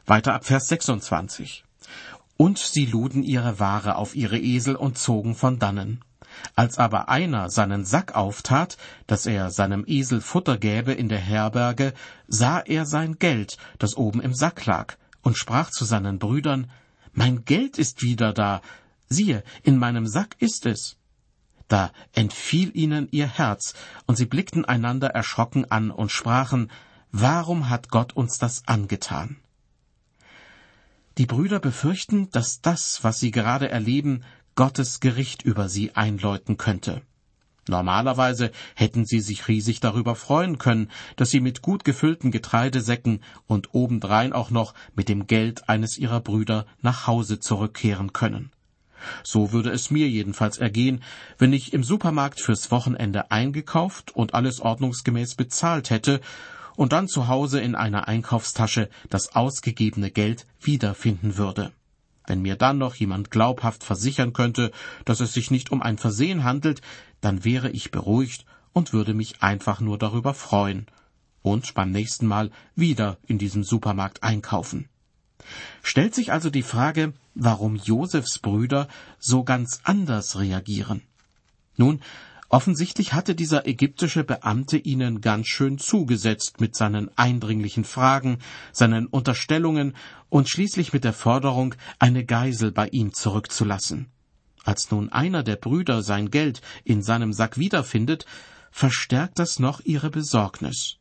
Weiter 0.05 0.35
ab 0.35 0.45
Vers 0.45 0.67
26. 0.67 1.63
Und 2.37 2.59
sie 2.59 2.85
luden 2.85 3.23
ihre 3.23 3.59
Ware 3.59 3.95
auf 3.95 4.15
ihre 4.15 4.37
Esel 4.37 4.75
und 4.75 4.99
zogen 4.99 5.33
von 5.33 5.57
dannen. 5.57 6.05
Als 6.55 6.77
aber 6.77 7.09
einer 7.09 7.49
seinen 7.49 7.83
Sack 7.83 8.13
auftat, 8.13 8.77
dass 9.07 9.25
er 9.25 9.49
seinem 9.49 9.83
Esel 9.87 10.21
Futter 10.21 10.59
gäbe 10.59 10.93
in 10.93 11.09
der 11.09 11.19
Herberge, 11.19 11.93
sah 12.27 12.59
er 12.59 12.85
sein 12.85 13.17
Geld, 13.17 13.57
das 13.79 13.97
oben 13.97 14.21
im 14.21 14.35
Sack 14.35 14.63
lag, 14.67 14.95
und 15.23 15.39
sprach 15.39 15.71
zu 15.71 15.85
seinen 15.85 16.19
Brüdern, 16.19 16.69
Mein 17.13 17.45
Geld 17.45 17.79
ist 17.79 18.03
wieder 18.03 18.31
da, 18.31 18.61
siehe, 19.11 19.43
in 19.63 19.77
meinem 19.77 20.07
Sack 20.07 20.35
ist 20.39 20.65
es. 20.65 20.97
Da 21.67 21.91
entfiel 22.13 22.71
ihnen 22.75 23.07
ihr 23.11 23.27
Herz, 23.27 23.73
und 24.05 24.17
sie 24.17 24.25
blickten 24.25 24.65
einander 24.65 25.09
erschrocken 25.09 25.69
an 25.69 25.91
und 25.91 26.11
sprachen, 26.11 26.71
Warum 27.13 27.69
hat 27.69 27.89
Gott 27.89 28.13
uns 28.13 28.37
das 28.37 28.67
angetan? 28.67 29.35
Die 31.17 31.25
Brüder 31.25 31.59
befürchten, 31.59 32.29
dass 32.31 32.61
das, 32.61 33.03
was 33.03 33.19
sie 33.19 33.31
gerade 33.31 33.69
erleben, 33.69 34.23
Gottes 34.55 35.01
Gericht 35.01 35.41
über 35.41 35.67
sie 35.67 35.93
einläuten 35.93 36.55
könnte. 36.55 37.01
Normalerweise 37.67 38.51
hätten 38.75 39.05
sie 39.05 39.19
sich 39.19 39.47
riesig 39.47 39.81
darüber 39.81 40.15
freuen 40.15 40.57
können, 40.57 40.89
dass 41.17 41.29
sie 41.29 41.41
mit 41.41 41.61
gut 41.61 41.83
gefüllten 41.83 42.31
Getreidesäcken 42.31 43.21
und 43.45 43.73
obendrein 43.73 44.33
auch 44.33 44.49
noch 44.49 44.73
mit 44.95 45.09
dem 45.09 45.27
Geld 45.27 45.69
eines 45.69 45.97
ihrer 45.97 46.21
Brüder 46.21 46.65
nach 46.81 47.07
Hause 47.07 47.39
zurückkehren 47.39 48.13
können. 48.13 48.51
So 49.23 49.51
würde 49.51 49.71
es 49.71 49.91
mir 49.91 50.07
jedenfalls 50.07 50.57
ergehen, 50.57 51.03
wenn 51.37 51.53
ich 51.53 51.73
im 51.73 51.83
Supermarkt 51.83 52.39
fürs 52.39 52.71
Wochenende 52.71 53.31
eingekauft 53.31 54.15
und 54.15 54.33
alles 54.33 54.59
ordnungsgemäß 54.59 55.35
bezahlt 55.35 55.89
hätte 55.89 56.21
und 56.75 56.93
dann 56.93 57.07
zu 57.07 57.27
Hause 57.27 57.59
in 57.59 57.75
einer 57.75 58.07
Einkaufstasche 58.07 58.89
das 59.09 59.35
ausgegebene 59.35 60.11
Geld 60.11 60.47
wiederfinden 60.59 61.37
würde. 61.37 61.71
Wenn 62.27 62.41
mir 62.41 62.55
dann 62.55 62.77
noch 62.77 62.95
jemand 62.95 63.31
glaubhaft 63.31 63.83
versichern 63.83 64.33
könnte, 64.33 64.71
dass 65.05 65.19
es 65.19 65.33
sich 65.33 65.51
nicht 65.51 65.71
um 65.71 65.81
ein 65.81 65.97
Versehen 65.97 66.43
handelt, 66.43 66.81
dann 67.19 67.43
wäre 67.43 67.69
ich 67.71 67.91
beruhigt 67.91 68.45
und 68.73 68.93
würde 68.93 69.13
mich 69.13 69.41
einfach 69.41 69.81
nur 69.81 69.97
darüber 69.97 70.33
freuen 70.33 70.87
und 71.41 71.73
beim 71.73 71.91
nächsten 71.91 72.27
Mal 72.27 72.51
wieder 72.75 73.17
in 73.27 73.37
diesem 73.37 73.63
Supermarkt 73.63 74.23
einkaufen. 74.23 74.87
Stellt 75.83 76.15
sich 76.15 76.31
also 76.31 76.49
die 76.49 76.63
Frage, 76.63 77.13
warum 77.35 77.75
Josefs 77.75 78.39
Brüder 78.39 78.87
so 79.19 79.43
ganz 79.43 79.81
anders 79.83 80.39
reagieren. 80.39 81.01
Nun, 81.77 82.01
offensichtlich 82.49 83.13
hatte 83.13 83.35
dieser 83.35 83.65
ägyptische 83.65 84.23
Beamte 84.23 84.77
ihnen 84.77 85.21
ganz 85.21 85.47
schön 85.47 85.77
zugesetzt 85.77 86.59
mit 86.59 86.75
seinen 86.75 87.09
eindringlichen 87.17 87.85
Fragen, 87.85 88.39
seinen 88.71 89.07
Unterstellungen 89.07 89.95
und 90.29 90.49
schließlich 90.49 90.93
mit 90.93 91.03
der 91.03 91.13
Forderung, 91.13 91.75
eine 91.99 92.25
Geisel 92.25 92.71
bei 92.71 92.87
ihm 92.89 93.13
zurückzulassen. 93.13 94.07
Als 94.63 94.91
nun 94.91 95.11
einer 95.11 95.43
der 95.43 95.55
Brüder 95.55 96.03
sein 96.03 96.29
Geld 96.29 96.61
in 96.83 97.01
seinem 97.01 97.33
Sack 97.33 97.57
wiederfindet, 97.57 98.25
verstärkt 98.69 99.39
das 99.39 99.59
noch 99.59 99.81
ihre 99.81 100.09
Besorgnis. 100.09 100.97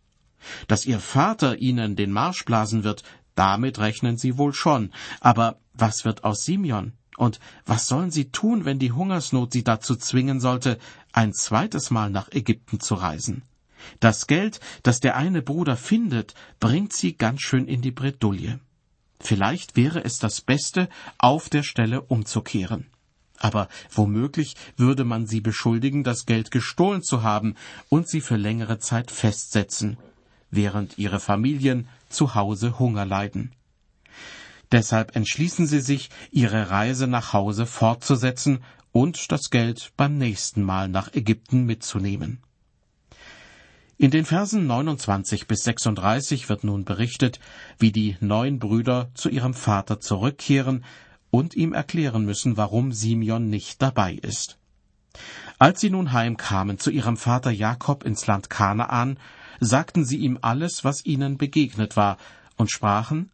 Dass 0.68 0.87
ihr 0.87 1.00
Vater 1.00 1.59
ihnen 1.59 1.97
den 1.97 2.12
Marsch 2.12 2.44
blasen 2.44 2.85
wird, 2.85 3.02
damit 3.40 3.78
rechnen 3.78 4.18
sie 4.18 4.37
wohl 4.37 4.52
schon. 4.52 4.92
Aber 5.20 5.61
was 5.73 6.04
wird 6.04 6.25
aus 6.25 6.44
Simeon? 6.44 6.92
Und 7.16 7.40
was 7.64 7.87
sollen 7.87 8.11
sie 8.11 8.30
tun, 8.30 8.66
wenn 8.66 8.78
die 8.78 8.92
Hungersnot 8.92 9.54
sie 9.54 9.64
dazu 9.64 9.97
zwingen 9.97 10.40
sollte, 10.40 10.78
ein 11.12 11.32
zweites 11.32 11.90
Mal 11.90 12.11
nach 12.11 12.30
Ägypten 12.32 12.80
zu 12.80 12.97
reisen? 12.97 13.42
Das 13.99 14.26
Geld, 14.26 14.61
das 14.82 15.00
der 15.00 15.16
eine 15.16 15.40
Bruder 15.40 15.78
findet, 15.78 16.35
bringt 16.61 16.92
sie 16.92 17.16
ganz 17.16 17.40
schön 17.40 17.66
in 17.66 17.80
die 17.80 17.92
Bredouille. 17.92 18.61
Vielleicht 19.18 19.75
wäre 19.75 20.04
es 20.04 20.18
das 20.18 20.42
Beste, 20.42 20.90
auf 21.16 21.49
der 21.49 21.62
Stelle 21.62 22.02
umzukehren. 22.02 22.88
Aber 23.38 23.68
womöglich 23.90 24.54
würde 24.76 25.04
man 25.04 25.26
sie 25.26 25.40
beschuldigen, 25.40 26.04
das 26.04 26.26
Geld 26.26 26.50
gestohlen 26.50 27.02
zu 27.02 27.23
haben 27.23 27.54
und 27.88 28.06
sie 28.06 28.20
für 28.20 28.37
längere 28.37 28.80
Zeit 28.80 29.11
festsetzen, 29.11 29.97
während 30.50 30.99
ihre 30.99 31.21
Familien 31.21 31.88
zu 32.09 32.35
Hause 32.35 32.78
Hunger 32.78 33.07
leiden. 33.07 33.52
Deshalb 34.73 35.16
entschließen 35.16 35.66
sie 35.66 35.80
sich, 35.80 36.11
ihre 36.30 36.71
Reise 36.71 37.07
nach 37.07 37.33
Hause 37.33 37.66
fortzusetzen 37.66 38.61
und 38.92 39.33
das 39.33 39.50
Geld 39.50 39.92
beim 39.97 40.16
nächsten 40.16 40.62
Mal 40.62 40.88
nach 40.88 41.12
Ägypten 41.12 41.64
mitzunehmen. 41.64 42.40
In 43.99 44.11
den 44.11 44.25
Versen 44.25 44.66
29 44.66 45.47
bis 45.47 45.64
36 45.64 46.49
wird 46.49 46.64
nun 46.64 46.85
berichtet, 46.85 47.38
wie 47.78 47.92
die 47.92 48.16
neun 48.21 48.59
Brüder 48.59 49.11
zu 49.14 49.28
ihrem 49.28 49.52
Vater 49.52 50.00
zurückkehren 50.00 50.85
und 51.30 51.54
ihm 51.54 51.75
erklären 51.75 52.25
müssen, 52.25 52.57
warum 52.57 52.92
Simeon 52.92 53.50
nicht 53.50 53.83
dabei 53.83 54.14
ist. 54.14 54.59
Als 55.59 55.80
sie 55.80 55.90
nun 55.90 56.12
heimkamen 56.12 56.78
zu 56.78 56.90
ihrem 56.90 57.19
Vater 57.19 57.50
Jakob 57.50 58.04
ins 58.04 58.26
Land 58.26 58.49
Kanaan, 58.49 59.19
sagten 59.61 60.05
sie 60.05 60.17
ihm 60.17 60.38
alles, 60.40 60.85
was 60.85 61.05
ihnen 61.05 61.38
begegnet 61.38 61.97
war, 61.97 62.17
und 62.57 62.71
sprachen, 62.71 63.31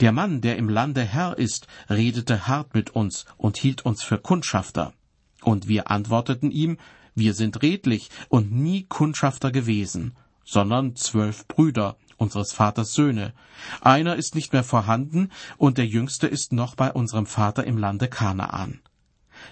Der 0.00 0.12
Mann, 0.12 0.40
der 0.40 0.56
im 0.56 0.68
Lande 0.68 1.02
Herr 1.02 1.36
ist, 1.36 1.66
redete 1.90 2.46
hart 2.46 2.74
mit 2.74 2.90
uns 2.90 3.26
und 3.36 3.58
hielt 3.58 3.84
uns 3.84 4.02
für 4.02 4.18
Kundschafter. 4.18 4.94
Und 5.42 5.68
wir 5.68 5.90
antworteten 5.90 6.50
ihm, 6.50 6.78
wir 7.14 7.34
sind 7.34 7.62
redlich 7.62 8.10
und 8.28 8.52
nie 8.52 8.84
Kundschafter 8.84 9.50
gewesen, 9.50 10.16
sondern 10.44 10.96
zwölf 10.96 11.46
Brüder, 11.46 11.96
unseres 12.16 12.52
Vaters 12.52 12.92
Söhne. 12.92 13.34
Einer 13.80 14.16
ist 14.16 14.34
nicht 14.34 14.52
mehr 14.52 14.64
vorhanden, 14.64 15.30
und 15.58 15.78
der 15.78 15.86
jüngste 15.86 16.26
ist 16.26 16.52
noch 16.52 16.74
bei 16.74 16.92
unserem 16.92 17.26
Vater 17.26 17.64
im 17.64 17.76
Lande 17.76 18.08
Kanaan. 18.08 18.80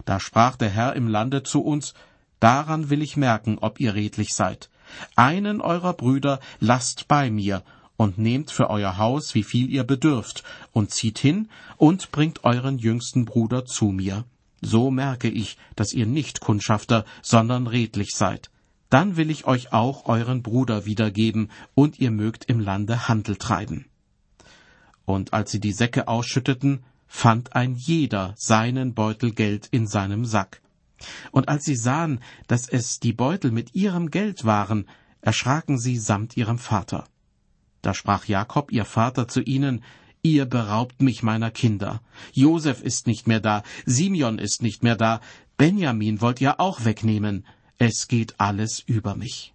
Da 0.05 0.19
sprach 0.21 0.57
der 0.57 0.71
Herr 0.71 0.95
im 0.95 1.09
Lande 1.09 1.43
zu 1.43 1.63
uns, 1.63 1.95
Daran 2.41 2.91
will 2.91 3.01
ich 3.01 3.17
merken, 3.17 3.59
ob 3.61 3.81
ihr 3.81 3.95
redlich 3.95 4.35
seid. 4.35 4.69
Einen 5.17 5.61
eurer 5.61 5.93
Brüder 5.93 6.41
lasst 6.61 7.09
bei 7.09 7.31
mir 7.31 7.63
und 7.97 8.19
nehmt 8.19 8.51
für 8.51 8.71
euer 8.71 8.99
Haus, 8.99 9.35
wie 9.35 9.45
viel 9.45 9.71
ihr 9.71 9.85
bedürft, 9.85 10.43
und 10.73 10.91
zieht 10.91 11.19
hin 11.19 11.49
und 11.77 12.11
bringt 12.11 12.45
euren 12.45 12.79
jüngsten 12.79 13.25
Bruder 13.25 13.65
zu 13.65 13.87
mir. 13.87 14.25
So 14.61 14.91
merke 14.91 15.29
ich, 15.29 15.59
dass 15.77 15.93
ihr 15.93 16.07
nicht 16.07 16.41
Kundschafter, 16.41 17.05
sondern 17.23 17.67
redlich 17.67 18.15
seid. 18.15 18.51
Dann 18.91 19.17
will 19.17 19.31
ich 19.31 19.47
euch 19.47 19.73
auch 19.73 20.07
euren 20.07 20.43
Bruder 20.43 20.87
wiedergeben, 20.87 21.51
und 21.75 21.99
ihr 21.99 22.11
mögt 22.11 22.47
im 22.47 22.61
Lande 22.61 23.09
Handel 23.09 23.37
treiben. 23.37 23.87
Und 25.05 25.33
als 25.33 25.51
sie 25.51 25.61
die 25.61 25.73
Säcke 25.73 26.09
ausschütteten, 26.09 26.85
fand 27.07 27.55
ein 27.55 27.75
jeder 27.75 28.35
seinen 28.37 28.95
Beutel 28.95 29.33
Geld 29.33 29.69
in 29.71 29.87
seinem 29.87 30.25
Sack. 30.25 30.63
Und 31.31 31.49
als 31.49 31.65
sie 31.65 31.77
sahen, 31.77 32.21
dass 32.47 32.69
es 32.69 33.01
die 33.01 33.13
Beutel 33.13 33.51
mit 33.51 33.75
ihrem 33.75 34.11
Geld 34.11 34.45
waren, 34.45 34.87
erschraken 35.21 35.79
sie 35.79 35.99
samt 35.99 36.37
ihrem 36.37 36.59
Vater. 36.59 37.05
Da 37.83 37.95
sprach 37.95 38.25
Jakob, 38.27 38.73
ihr 38.73 38.85
Vater, 38.85 39.29
zu 39.29 39.41
ihnen, 39.41 39.83
Ihr 40.27 40.47
beraubt 40.47 41.03
mich 41.03 41.23
meiner 41.23 41.51
Kinder. 41.51 42.01
Josef 42.33 42.81
ist 42.81 43.07
nicht 43.07 43.27
mehr 43.27 43.41
da, 43.41 43.63
Simeon 43.85 44.39
ist 44.39 44.63
nicht 44.63 44.83
mehr 44.83 44.97
da, 44.97 45.21
Benjamin 45.59 46.23
wollt 46.23 46.41
ihr 46.41 46.61
auch 46.61 46.87
wegnehmen. 46.87 47.45
Es 47.77 48.09
geht 48.09 48.41
alles 48.41 48.81
über 48.81 49.17
mich. 49.17 49.53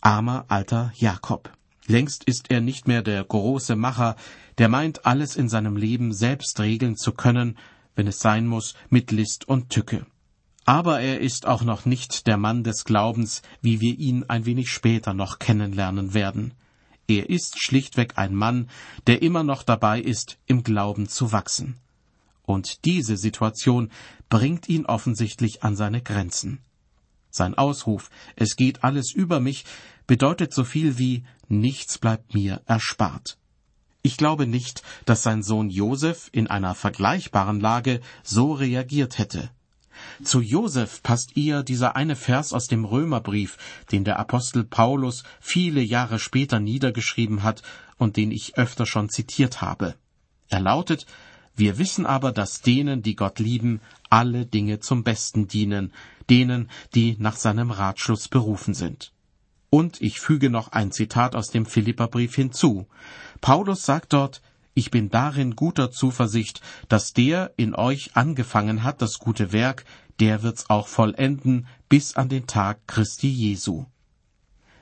Armer 0.00 0.44
alter 0.46 0.92
Jakob. 0.94 1.50
Längst 1.88 2.22
ist 2.24 2.52
er 2.52 2.60
nicht 2.60 2.86
mehr 2.86 3.02
der 3.02 3.24
große 3.24 3.74
Macher, 3.74 4.14
der 4.58 4.68
meint, 4.68 5.04
alles 5.04 5.34
in 5.34 5.48
seinem 5.48 5.76
Leben 5.76 6.12
selbst 6.12 6.60
regeln 6.60 6.96
zu 6.96 7.10
können, 7.10 7.58
wenn 7.94 8.06
es 8.06 8.20
sein 8.20 8.46
muss, 8.46 8.74
mit 8.90 9.10
List 9.10 9.48
und 9.48 9.70
Tücke. 9.70 10.06
Aber 10.64 11.00
er 11.00 11.20
ist 11.20 11.46
auch 11.46 11.62
noch 11.62 11.84
nicht 11.84 12.26
der 12.26 12.36
Mann 12.36 12.62
des 12.62 12.84
Glaubens, 12.84 13.42
wie 13.60 13.80
wir 13.80 13.98
ihn 13.98 14.24
ein 14.28 14.46
wenig 14.46 14.70
später 14.70 15.12
noch 15.12 15.38
kennenlernen 15.38 16.14
werden. 16.14 16.54
Er 17.08 17.28
ist 17.28 17.60
schlichtweg 17.60 18.16
ein 18.16 18.34
Mann, 18.34 18.70
der 19.06 19.22
immer 19.22 19.42
noch 19.42 19.64
dabei 19.64 20.00
ist, 20.00 20.38
im 20.46 20.62
Glauben 20.62 21.08
zu 21.08 21.32
wachsen. 21.32 21.78
Und 22.42 22.84
diese 22.84 23.16
Situation 23.16 23.90
bringt 24.28 24.68
ihn 24.68 24.86
offensichtlich 24.86 25.62
an 25.62 25.74
seine 25.74 26.00
Grenzen. 26.00 26.60
Sein 27.30 27.54
Ausruf 27.54 28.10
Es 28.36 28.56
geht 28.56 28.84
alles 28.84 29.12
über 29.12 29.40
mich 29.40 29.64
bedeutet 30.06 30.52
so 30.52 30.64
viel 30.64 30.98
wie 30.98 31.24
Nichts 31.48 31.98
bleibt 31.98 32.34
mir 32.34 32.62
erspart. 32.66 33.38
Ich 34.04 34.16
glaube 34.16 34.48
nicht, 34.48 34.82
dass 35.04 35.22
sein 35.22 35.44
Sohn 35.44 35.70
Josef 35.70 36.28
in 36.32 36.48
einer 36.48 36.74
vergleichbaren 36.74 37.60
Lage 37.60 38.00
so 38.24 38.52
reagiert 38.52 39.18
hätte. 39.18 39.50
Zu 40.24 40.40
Josef 40.40 41.02
passt 41.04 41.36
eher 41.36 41.62
dieser 41.62 41.94
eine 41.94 42.16
Vers 42.16 42.52
aus 42.52 42.66
dem 42.66 42.84
Römerbrief, 42.84 43.58
den 43.92 44.02
der 44.02 44.18
Apostel 44.18 44.64
Paulus 44.64 45.22
viele 45.40 45.80
Jahre 45.80 46.18
später 46.18 46.58
niedergeschrieben 46.58 47.44
hat 47.44 47.62
und 47.96 48.16
den 48.16 48.32
ich 48.32 48.58
öfter 48.58 48.86
schon 48.86 49.08
zitiert 49.08 49.60
habe. 49.60 49.94
Er 50.48 50.60
lautet 50.60 51.06
Wir 51.54 51.78
wissen 51.78 52.04
aber, 52.04 52.32
dass 52.32 52.62
denen, 52.62 53.02
die 53.02 53.14
Gott 53.14 53.38
lieben, 53.38 53.80
alle 54.10 54.46
Dinge 54.46 54.80
zum 54.80 55.04
Besten 55.04 55.46
dienen, 55.46 55.92
denen, 56.28 56.70
die 56.94 57.16
nach 57.18 57.36
seinem 57.36 57.70
Ratschluss 57.70 58.26
berufen 58.26 58.74
sind. 58.74 59.12
Und 59.74 60.02
ich 60.02 60.20
füge 60.20 60.50
noch 60.50 60.72
ein 60.72 60.92
Zitat 60.92 61.34
aus 61.34 61.48
dem 61.48 61.64
Philipperbrief 61.64 62.34
hinzu. 62.34 62.86
Paulus 63.40 63.86
sagt 63.86 64.12
dort, 64.12 64.42
ich 64.74 64.90
bin 64.90 65.08
darin 65.08 65.56
guter 65.56 65.90
Zuversicht, 65.90 66.60
dass 66.90 67.14
der 67.14 67.54
in 67.56 67.74
euch 67.74 68.10
angefangen 68.14 68.82
hat, 68.82 69.00
das 69.00 69.18
gute 69.18 69.50
Werk, 69.50 69.86
der 70.20 70.42
wird's 70.42 70.68
auch 70.68 70.88
vollenden 70.88 71.66
bis 71.88 72.16
an 72.16 72.28
den 72.28 72.46
Tag 72.46 72.86
Christi 72.86 73.30
Jesu. 73.30 73.86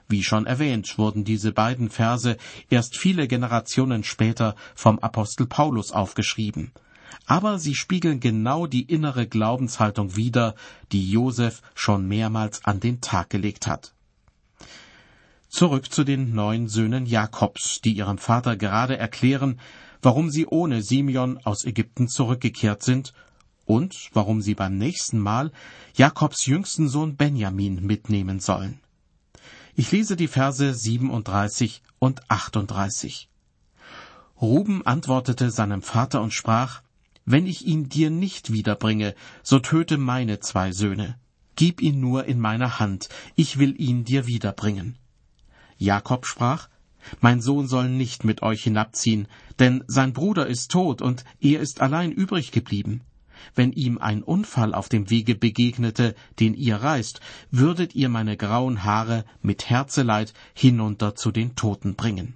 Wie 0.09 0.25
schon 0.25 0.45
erwähnt, 0.45 0.99
wurden 0.99 1.23
diese 1.23 1.53
beiden 1.53 1.89
Verse 1.89 2.37
erst 2.69 2.97
viele 2.97 3.29
Generationen 3.29 4.03
später 4.03 4.57
vom 4.75 4.99
Apostel 4.99 5.47
Paulus 5.47 5.93
aufgeschrieben. 5.93 6.73
Aber 7.27 7.61
sie 7.61 7.77
spiegeln 7.77 8.19
genau 8.19 8.67
die 8.67 8.83
innere 8.83 9.29
Glaubenshaltung 9.29 10.17
wider, 10.17 10.57
die 10.91 11.09
Josef 11.09 11.63
schon 11.77 12.09
mehrmals 12.09 12.65
an 12.65 12.81
den 12.81 13.01
Tag 13.01 13.31
gelegt 13.31 13.69
hat. 13.69 13.95
Zurück 15.51 15.93
zu 15.93 16.05
den 16.05 16.33
neun 16.33 16.69
Söhnen 16.69 17.07
Jakobs, 17.07 17.81
die 17.81 17.93
ihrem 17.93 18.19
Vater 18.19 18.57
gerade 18.57 18.97
erklären, 18.97 19.59
warum 20.01 20.31
sie 20.31 20.47
ohne 20.47 20.81
Simeon 20.81 21.39
aus 21.39 21.65
Ägypten 21.65 22.07
zurückgekehrt 22.07 22.85
sind 22.85 23.13
und 23.67 24.11
warum 24.13 24.43
sie 24.43 24.55
beim 24.55 24.79
nächsten 24.79 25.19
Mal 25.19 25.51
Jakobs 25.97 26.47
jüngsten 26.47 26.89
Sohn 26.89 27.17
Benjamin 27.17 27.85
mitnehmen 27.85 28.39
sollen. 28.39 28.79
Ich 29.75 29.91
lese 29.91 30.15
die 30.15 30.29
Verse 30.29 30.73
37 30.73 31.83
und 31.99 32.31
38. 32.31 33.29
Ruben 34.41 34.87
antwortete 34.87 35.51
seinem 35.51 35.83
Vater 35.83 36.23
und 36.23 36.33
sprach, 36.33 36.83
Wenn 37.25 37.47
ich 37.47 37.67
ihn 37.67 37.89
dir 37.89 38.11
nicht 38.11 38.53
wiederbringe, 38.53 39.17
so 39.43 39.59
töte 39.59 39.99
meine 39.99 40.39
zwei 40.39 40.71
Söhne. 40.71 41.19
Gib 41.57 41.83
ihn 41.83 41.99
nur 41.99 42.27
in 42.27 42.39
meine 42.39 42.79
Hand, 42.79 43.09
ich 43.35 43.59
will 43.59 43.75
ihn 43.79 44.05
dir 44.05 44.29
wiederbringen. 44.29 44.97
Jakob 45.81 46.27
sprach, 46.27 46.69
Mein 47.23 47.41
Sohn 47.41 47.67
soll 47.67 47.89
nicht 47.89 48.23
mit 48.23 48.43
euch 48.43 48.65
hinabziehen, 48.65 49.27
denn 49.59 49.83
sein 49.87 50.13
Bruder 50.13 50.47
ist 50.47 50.71
tot 50.71 51.01
und 51.01 51.25
er 51.41 51.61
ist 51.61 51.81
allein 51.81 52.13
übrig 52.13 52.53
geblieben. 52.53 53.01
Wenn 53.55 53.73
ihm 53.73 53.97
ein 53.97 54.23
Unfall 54.23 54.75
auf 54.75 54.91
dem 54.91 55.09
Wege 55.09 55.35
begegnete, 55.35 56.15
den 56.39 56.53
ihr 56.53 56.77
reist, 56.77 57.21
würdet 57.51 57.95
ihr 57.95 58.11
meine 58.11 58.37
grauen 58.37 58.85
Haare 58.85 59.25
mit 59.41 59.71
Herzeleid 59.71 60.35
hinunter 60.53 61.15
zu 61.15 61.31
den 61.33 61.57
Toten 61.57 61.95
bringen. 61.95 62.35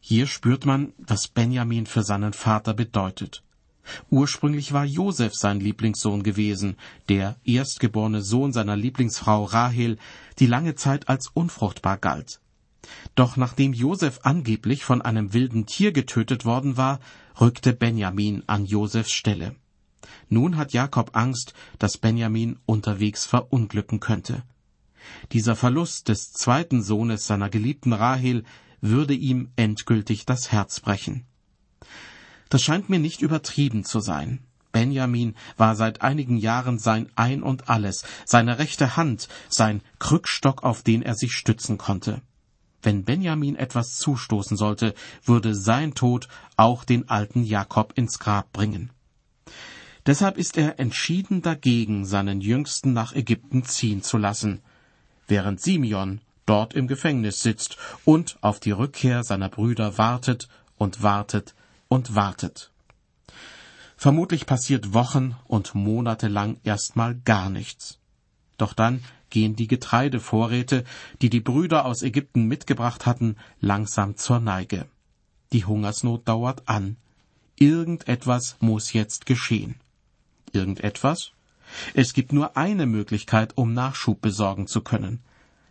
Hier 0.00 0.26
spürt 0.26 0.64
man, 0.64 0.94
was 0.96 1.28
Benjamin 1.28 1.84
für 1.84 2.02
seinen 2.02 2.32
Vater 2.32 2.72
bedeutet. 2.72 3.42
Ursprünglich 4.10 4.72
war 4.72 4.84
Josef 4.84 5.34
sein 5.34 5.60
Lieblingssohn 5.60 6.22
gewesen, 6.22 6.76
der 7.08 7.36
erstgeborene 7.44 8.22
Sohn 8.22 8.52
seiner 8.52 8.76
Lieblingsfrau 8.76 9.44
Rahel, 9.44 9.98
die 10.38 10.46
lange 10.46 10.74
Zeit 10.74 11.08
als 11.08 11.28
unfruchtbar 11.28 11.98
galt. 11.98 12.40
Doch 13.14 13.36
nachdem 13.36 13.72
Josef 13.72 14.20
angeblich 14.22 14.84
von 14.84 15.02
einem 15.02 15.32
wilden 15.32 15.66
Tier 15.66 15.92
getötet 15.92 16.44
worden 16.44 16.76
war, 16.76 17.00
rückte 17.40 17.72
Benjamin 17.72 18.42
an 18.46 18.66
Josefs 18.66 19.12
Stelle. 19.12 19.54
Nun 20.28 20.56
hat 20.56 20.72
Jakob 20.72 21.16
Angst, 21.16 21.54
dass 21.78 21.98
Benjamin 21.98 22.58
unterwegs 22.66 23.24
verunglücken 23.24 24.00
könnte. 24.00 24.42
Dieser 25.32 25.56
Verlust 25.56 26.08
des 26.08 26.32
zweiten 26.32 26.82
Sohnes 26.82 27.26
seiner 27.26 27.50
geliebten 27.50 27.92
Rahel 27.92 28.44
würde 28.80 29.14
ihm 29.14 29.50
endgültig 29.56 30.26
das 30.26 30.52
Herz 30.52 30.80
brechen. 30.80 31.26
Das 32.48 32.62
scheint 32.62 32.88
mir 32.88 32.98
nicht 32.98 33.22
übertrieben 33.22 33.84
zu 33.84 34.00
sein. 34.00 34.40
Benjamin 34.72 35.36
war 35.56 35.76
seit 35.76 36.02
einigen 36.02 36.36
Jahren 36.36 36.78
sein 36.78 37.08
Ein 37.14 37.42
und 37.42 37.68
alles, 37.68 38.04
seine 38.24 38.58
rechte 38.58 38.96
Hand, 38.96 39.28
sein 39.48 39.80
Krückstock, 40.00 40.64
auf 40.64 40.82
den 40.82 41.02
er 41.02 41.14
sich 41.14 41.32
stützen 41.32 41.78
konnte. 41.78 42.22
Wenn 42.82 43.04
Benjamin 43.04 43.56
etwas 43.56 43.96
zustoßen 43.98 44.56
sollte, 44.56 44.94
würde 45.24 45.54
sein 45.54 45.94
Tod 45.94 46.28
auch 46.56 46.84
den 46.84 47.08
alten 47.08 47.44
Jakob 47.44 47.92
ins 47.96 48.18
Grab 48.18 48.52
bringen. 48.52 48.90
Deshalb 50.06 50.36
ist 50.36 50.58
er 50.58 50.78
entschieden 50.78 51.40
dagegen, 51.40 52.04
seinen 52.04 52.42
Jüngsten 52.42 52.92
nach 52.92 53.14
Ägypten 53.14 53.64
ziehen 53.64 54.02
zu 54.02 54.18
lassen, 54.18 54.60
während 55.26 55.62
Simeon 55.62 56.20
dort 56.44 56.74
im 56.74 56.88
Gefängnis 56.88 57.42
sitzt 57.42 57.78
und 58.04 58.36
auf 58.42 58.60
die 58.60 58.72
Rückkehr 58.72 59.24
seiner 59.24 59.48
Brüder 59.48 59.96
wartet 59.96 60.48
und 60.76 61.02
wartet 61.02 61.54
und 61.94 62.16
wartet. 62.16 62.72
Vermutlich 63.96 64.46
passiert 64.46 64.92
Wochen 64.92 65.36
und 65.46 65.76
Monate 65.76 66.26
lang 66.26 66.58
erstmal 66.64 67.14
gar 67.14 67.48
nichts. 67.48 68.00
Doch 68.58 68.72
dann 68.72 69.04
gehen 69.30 69.54
die 69.54 69.68
Getreidevorräte, 69.68 70.84
die 71.22 71.30
die 71.30 71.40
Brüder 71.40 71.86
aus 71.86 72.02
Ägypten 72.02 72.46
mitgebracht 72.46 73.06
hatten, 73.06 73.36
langsam 73.60 74.16
zur 74.16 74.40
Neige. 74.40 74.86
Die 75.52 75.64
Hungersnot 75.64 76.26
dauert 76.26 76.68
an. 76.68 76.96
Irgendetwas 77.58 78.56
muss 78.58 78.92
jetzt 78.92 79.24
geschehen. 79.24 79.76
Irgendetwas? 80.52 81.30
Es 81.94 82.12
gibt 82.12 82.32
nur 82.32 82.56
eine 82.56 82.86
Möglichkeit, 82.86 83.56
um 83.56 83.72
Nachschub 83.72 84.20
besorgen 84.20 84.66
zu 84.66 84.80
können. 84.80 85.20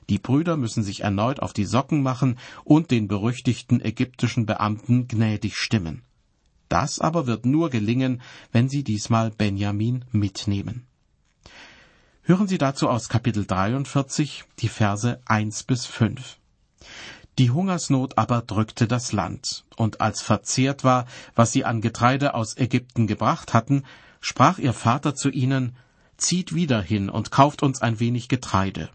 Die 0.09 0.19
Brüder 0.19 0.55
müssen 0.55 0.83
sich 0.83 1.01
erneut 1.01 1.41
auf 1.41 1.51
die 1.51 1.65
Socken 1.65 2.01
machen 2.01 2.37
und 2.63 2.91
den 2.91 3.09
berüchtigten 3.09 3.81
ägyptischen 3.81 4.45
Beamten 4.45 5.07
gnädig 5.09 5.57
stimmen. 5.57 6.01
Das 6.73 6.99
aber 6.99 7.27
wird 7.27 7.45
nur 7.45 7.69
gelingen, 7.69 8.19
wenn 8.51 8.67
sie 8.67 8.83
diesmal 8.83 9.29
Benjamin 9.29 10.05
mitnehmen. 10.11 10.87
Hören 12.23 12.47
Sie 12.47 12.57
dazu 12.57 12.89
aus 12.89 13.09
Kapitel 13.09 13.45
43 13.45 14.45
die 14.57 14.69
Verse 14.69 15.21
1 15.25 15.65
bis 15.65 15.85
5. 15.85 16.39
Die 17.37 17.51
Hungersnot 17.51 18.17
aber 18.17 18.41
drückte 18.41 18.87
das 18.87 19.11
Land, 19.11 19.65
und 19.75 20.01
als 20.01 20.23
verzehrt 20.23 20.83
war, 20.83 21.05
was 21.35 21.51
sie 21.51 21.63
an 21.63 21.79
Getreide 21.79 22.33
aus 22.33 22.57
Ägypten 22.57 23.05
gebracht 23.05 23.53
hatten, 23.53 23.83
sprach 24.19 24.57
ihr 24.57 24.73
Vater 24.73 25.13
zu 25.13 25.29
ihnen, 25.29 25.75
Zieht 26.17 26.55
wieder 26.55 26.81
hin 26.81 27.11
und 27.11 27.29
kauft 27.29 27.61
uns 27.61 27.83
ein 27.83 27.99
wenig 27.99 28.29
Getreide. 28.29 28.89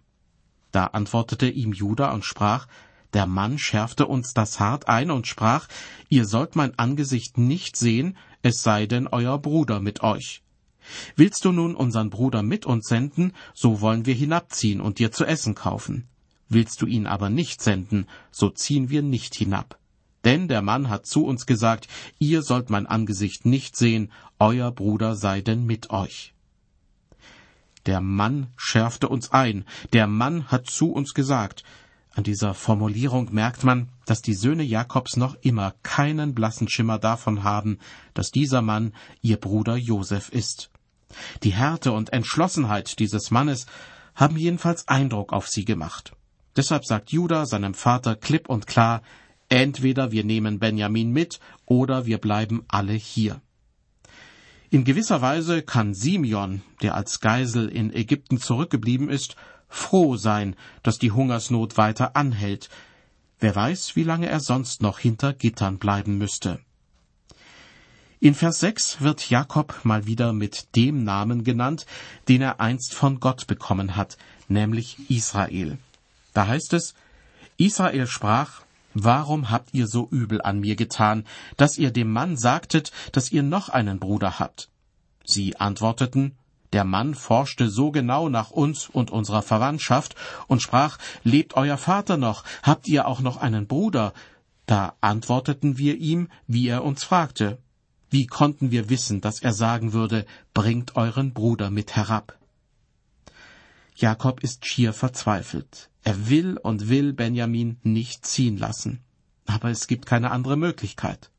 Da 0.72 0.86
antwortete 0.86 1.48
ihm 1.48 1.72
Juda 1.72 2.10
und 2.10 2.24
sprach, 2.24 2.66
der 3.14 3.26
Mann 3.26 3.58
schärfte 3.58 4.06
uns 4.06 4.34
das 4.34 4.60
hart 4.60 4.88
ein 4.88 5.10
und 5.10 5.26
sprach, 5.26 5.68
ihr 6.08 6.26
sollt 6.26 6.56
mein 6.56 6.78
Angesicht 6.78 7.38
nicht 7.38 7.76
sehen, 7.76 8.16
es 8.42 8.62
sei 8.62 8.86
denn 8.86 9.06
euer 9.06 9.38
Bruder 9.38 9.80
mit 9.80 10.02
euch. 10.02 10.42
Willst 11.16 11.44
du 11.44 11.52
nun 11.52 11.74
unseren 11.74 12.10
Bruder 12.10 12.42
mit 12.42 12.66
uns 12.66 12.88
senden, 12.88 13.32
so 13.54 13.80
wollen 13.80 14.06
wir 14.06 14.14
hinabziehen 14.14 14.80
und 14.80 14.98
dir 14.98 15.12
zu 15.12 15.24
essen 15.24 15.54
kaufen. 15.54 16.08
Willst 16.48 16.80
du 16.80 16.86
ihn 16.86 17.06
aber 17.06 17.28
nicht 17.30 17.60
senden, 17.60 18.06
so 18.30 18.48
ziehen 18.50 18.88
wir 18.88 19.02
nicht 19.02 19.34
hinab. 19.34 19.78
Denn 20.24 20.48
der 20.48 20.62
Mann 20.62 20.88
hat 20.88 21.06
zu 21.06 21.24
uns 21.24 21.46
gesagt, 21.46 21.88
ihr 22.18 22.42
sollt 22.42 22.70
mein 22.70 22.86
Angesicht 22.86 23.46
nicht 23.46 23.76
sehen, 23.76 24.10
euer 24.38 24.70
Bruder 24.70 25.14
sei 25.14 25.40
denn 25.40 25.64
mit 25.64 25.90
euch. 25.90 26.34
Der 27.86 28.00
Mann 28.00 28.48
schärfte 28.56 29.08
uns 29.08 29.30
ein, 29.30 29.64
der 29.92 30.06
Mann 30.06 30.48
hat 30.48 30.66
zu 30.66 30.92
uns 30.92 31.14
gesagt. 31.14 31.64
An 32.18 32.24
dieser 32.24 32.52
Formulierung 32.52 33.32
merkt 33.32 33.62
man, 33.62 33.90
dass 34.04 34.22
die 34.22 34.34
Söhne 34.34 34.64
Jakobs 34.64 35.16
noch 35.16 35.36
immer 35.40 35.74
keinen 35.84 36.34
blassen 36.34 36.68
Schimmer 36.68 36.98
davon 36.98 37.44
haben, 37.44 37.78
dass 38.12 38.32
dieser 38.32 38.60
Mann 38.60 38.92
ihr 39.22 39.36
Bruder 39.36 39.76
Josef 39.76 40.28
ist. 40.30 40.68
Die 41.44 41.52
Härte 41.52 41.92
und 41.92 42.12
Entschlossenheit 42.12 42.98
dieses 42.98 43.30
Mannes 43.30 43.66
haben 44.16 44.36
jedenfalls 44.36 44.88
Eindruck 44.88 45.32
auf 45.32 45.46
sie 45.46 45.64
gemacht. 45.64 46.10
Deshalb 46.56 46.84
sagt 46.84 47.12
Judah 47.12 47.46
seinem 47.46 47.74
Vater 47.74 48.16
klipp 48.16 48.48
und 48.48 48.66
klar, 48.66 49.02
entweder 49.48 50.10
wir 50.10 50.24
nehmen 50.24 50.58
Benjamin 50.58 51.12
mit 51.12 51.38
oder 51.66 52.04
wir 52.04 52.18
bleiben 52.18 52.64
alle 52.66 52.94
hier. 52.94 53.40
In 54.70 54.82
gewisser 54.82 55.22
Weise 55.22 55.62
kann 55.62 55.94
Simeon, 55.94 56.62
der 56.82 56.96
als 56.96 57.20
Geisel 57.20 57.68
in 57.68 57.94
Ägypten 57.94 58.40
zurückgeblieben 58.40 59.08
ist, 59.08 59.36
froh 59.68 60.16
sein, 60.16 60.56
dass 60.82 60.98
die 60.98 61.12
Hungersnot 61.12 61.76
weiter 61.76 62.16
anhält. 62.16 62.68
Wer 63.40 63.54
weiß, 63.54 63.96
wie 63.96 64.02
lange 64.02 64.28
er 64.28 64.40
sonst 64.40 64.82
noch 64.82 64.98
hinter 64.98 65.32
Gittern 65.32 65.78
bleiben 65.78 66.18
müsste. 66.18 66.60
In 68.20 68.34
Vers 68.34 68.58
6 68.60 69.00
wird 69.00 69.30
Jakob 69.30 69.84
mal 69.84 70.06
wieder 70.06 70.32
mit 70.32 70.74
dem 70.74 71.04
Namen 71.04 71.44
genannt, 71.44 71.86
den 72.26 72.42
er 72.42 72.58
einst 72.60 72.92
von 72.92 73.20
Gott 73.20 73.46
bekommen 73.46 73.94
hat, 73.94 74.18
nämlich 74.48 75.08
Israel. 75.08 75.78
Da 76.34 76.48
heißt 76.48 76.72
es, 76.72 76.94
Israel 77.58 78.08
sprach, 78.08 78.62
Warum 78.94 79.50
habt 79.50 79.74
ihr 79.74 79.86
so 79.86 80.08
übel 80.10 80.42
an 80.42 80.58
mir 80.58 80.74
getan, 80.74 81.24
dass 81.56 81.78
ihr 81.78 81.92
dem 81.92 82.10
Mann 82.10 82.36
sagtet, 82.36 82.90
dass 83.12 83.30
ihr 83.30 83.44
noch 83.44 83.68
einen 83.68 84.00
Bruder 84.00 84.40
habt? 84.40 84.70
Sie 85.24 85.56
antworteten, 85.56 86.36
der 86.72 86.84
Mann 86.84 87.14
forschte 87.14 87.70
so 87.70 87.90
genau 87.90 88.28
nach 88.28 88.50
uns 88.50 88.88
und 88.88 89.10
unserer 89.10 89.42
Verwandtschaft 89.42 90.14
und 90.46 90.62
sprach, 90.62 90.98
Lebt 91.22 91.54
euer 91.54 91.78
Vater 91.78 92.16
noch? 92.16 92.44
Habt 92.62 92.88
ihr 92.88 93.06
auch 93.06 93.20
noch 93.20 93.38
einen 93.38 93.66
Bruder? 93.66 94.12
Da 94.66 94.94
antworteten 95.00 95.78
wir 95.78 95.96
ihm, 95.96 96.28
wie 96.46 96.68
er 96.68 96.84
uns 96.84 97.04
fragte. 97.04 97.58
Wie 98.10 98.26
konnten 98.26 98.70
wir 98.70 98.90
wissen, 98.90 99.20
dass 99.20 99.40
er 99.40 99.52
sagen 99.52 99.92
würde, 99.92 100.26
bringt 100.54 100.96
euren 100.96 101.32
Bruder 101.32 101.70
mit 101.70 101.96
herab? 101.96 102.38
Jakob 103.96 104.42
ist 104.42 104.66
schier 104.66 104.92
verzweifelt. 104.92 105.90
Er 106.04 106.28
will 106.28 106.56
und 106.56 106.88
will 106.88 107.12
Benjamin 107.12 107.78
nicht 107.82 108.24
ziehen 108.24 108.56
lassen. 108.56 109.00
Aber 109.46 109.70
es 109.70 109.86
gibt 109.86 110.06
keine 110.06 110.30
andere 110.30 110.56
Möglichkeit. 110.56 111.30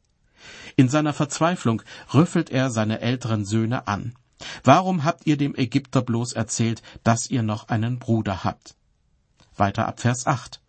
In 0.76 0.90
seiner 0.90 1.14
Verzweiflung 1.14 1.82
rüffelt 2.14 2.50
er 2.50 2.70
seine 2.70 3.02
älteren 3.02 3.46
Söhne 3.46 3.88
an. 3.88 4.16
Warum 4.64 5.04
habt 5.04 5.28
ihr 5.28 5.38
dem 5.38 5.56
Ägypter 5.56 6.02
bloß 6.02 6.34
erzählt, 6.34 6.82
dass 7.04 7.30
ihr 7.30 7.44
noch 7.44 7.70
einen 7.70 8.00
Bruder 8.00 8.44
habt? 8.44 8.76
Weiter 9.56 9.88
ab 9.88 10.00
Vers 10.00 10.26
8. 10.26 10.62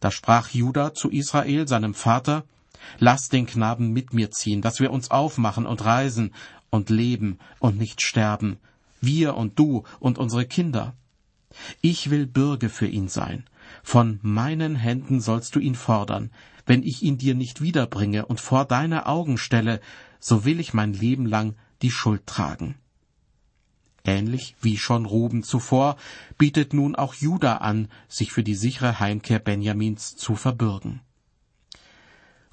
Da 0.00 0.10
sprach 0.10 0.50
Judah 0.50 0.94
zu 0.94 1.10
Israel, 1.10 1.68
seinem 1.68 1.94
Vater, 1.94 2.44
Lass 2.98 3.28
den 3.28 3.46
Knaben 3.46 3.92
mit 3.92 4.12
mir 4.12 4.30
ziehen, 4.30 4.60
dass 4.60 4.80
wir 4.80 4.92
uns 4.92 5.10
aufmachen 5.10 5.66
und 5.66 5.84
reisen 5.84 6.34
und 6.70 6.90
leben 6.90 7.38
und 7.60 7.78
nicht 7.78 8.02
sterben, 8.02 8.58
wir 9.00 9.36
und 9.36 9.58
du 9.58 9.84
und 10.00 10.18
unsere 10.18 10.44
Kinder. 10.44 10.94
Ich 11.80 12.10
will 12.10 12.26
Bürge 12.26 12.68
für 12.68 12.86
ihn 12.86 13.08
sein. 13.08 13.44
Von 13.82 14.18
meinen 14.22 14.76
Händen 14.76 15.20
sollst 15.20 15.54
du 15.54 15.60
ihn 15.60 15.74
fordern. 15.76 16.30
Wenn 16.66 16.82
ich 16.82 17.02
ihn 17.02 17.18
dir 17.18 17.34
nicht 17.34 17.60
wiederbringe 17.60 18.26
und 18.26 18.40
vor 18.40 18.64
deine 18.64 19.06
Augen 19.06 19.38
stelle, 19.38 19.80
so 20.18 20.44
will 20.44 20.60
ich 20.60 20.74
mein 20.74 20.92
Leben 20.92 21.26
lang 21.26 21.54
die 21.82 21.90
Schuld 21.90 22.26
tragen. 22.26 22.74
Ähnlich 24.04 24.54
wie 24.60 24.76
schon 24.76 25.06
Ruben 25.06 25.42
zuvor, 25.42 25.96
bietet 26.36 26.74
nun 26.74 26.94
auch 26.94 27.14
Juda 27.14 27.56
an, 27.56 27.88
sich 28.06 28.32
für 28.32 28.42
die 28.42 28.54
sichere 28.54 29.00
Heimkehr 29.00 29.38
Benjamins 29.38 30.14
zu 30.14 30.36
verbürgen. 30.36 31.00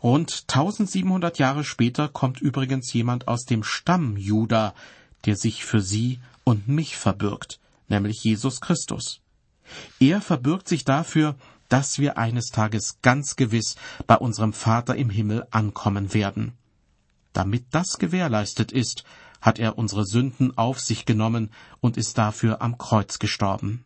Rund 0.01 0.45
1700 0.47 1.37
Jahre 1.37 1.63
später 1.63 2.07
kommt 2.07 2.41
übrigens 2.41 2.91
jemand 2.93 3.27
aus 3.27 3.45
dem 3.45 3.63
Stamm 3.63 4.17
Juda, 4.17 4.73
der 5.25 5.35
sich 5.35 5.65
für 5.65 5.81
sie 5.81 6.21
und 6.43 6.67
mich 6.67 6.95
verbürgt, 6.95 7.59
nämlich 7.87 8.23
Jesus 8.23 8.61
Christus. 8.61 9.19
Er 9.99 10.21
verbürgt 10.21 10.67
sich 10.67 10.85
dafür, 10.85 11.35
dass 11.69 11.99
wir 11.99 12.17
eines 12.17 12.47
Tages 12.47 12.97
ganz 13.01 13.35
gewiss 13.35 13.75
bei 14.07 14.15
unserem 14.15 14.53
Vater 14.53 14.95
im 14.95 15.09
Himmel 15.09 15.45
ankommen 15.51 16.13
werden. 16.13 16.53
Damit 17.33 17.65
das 17.71 17.97
gewährleistet 17.97 18.71
ist, 18.71 19.03
hat 19.41 19.59
er 19.59 19.77
unsere 19.77 20.05
Sünden 20.05 20.57
auf 20.57 20.79
sich 20.79 21.05
genommen 21.05 21.49
und 21.79 21.97
ist 21.97 22.17
dafür 22.17 22.61
am 22.61 22.77
Kreuz 22.77 23.19
gestorben. 23.19 23.83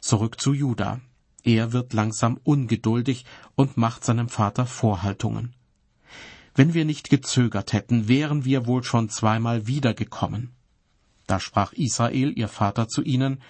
Zurück 0.00 0.40
zu 0.40 0.52
Juda. 0.52 1.00
Er 1.42 1.72
wird 1.72 1.92
langsam 1.92 2.38
ungeduldig 2.44 3.24
und 3.54 3.76
macht 3.76 4.04
seinem 4.04 4.28
Vater 4.28 4.66
Vorhaltungen. 4.66 5.54
Wenn 6.54 6.74
wir 6.74 6.84
nicht 6.84 7.10
gezögert 7.10 7.72
hätten, 7.72 8.08
wären 8.08 8.44
wir 8.44 8.66
wohl 8.66 8.82
schon 8.82 9.08
zweimal 9.08 9.66
wiedergekommen. 9.66 10.52
Da 11.26 11.40
sprach 11.40 11.72
Israel, 11.72 12.32
ihr 12.36 12.48
Vater, 12.48 12.88
zu 12.88 13.02
ihnen, 13.02 13.42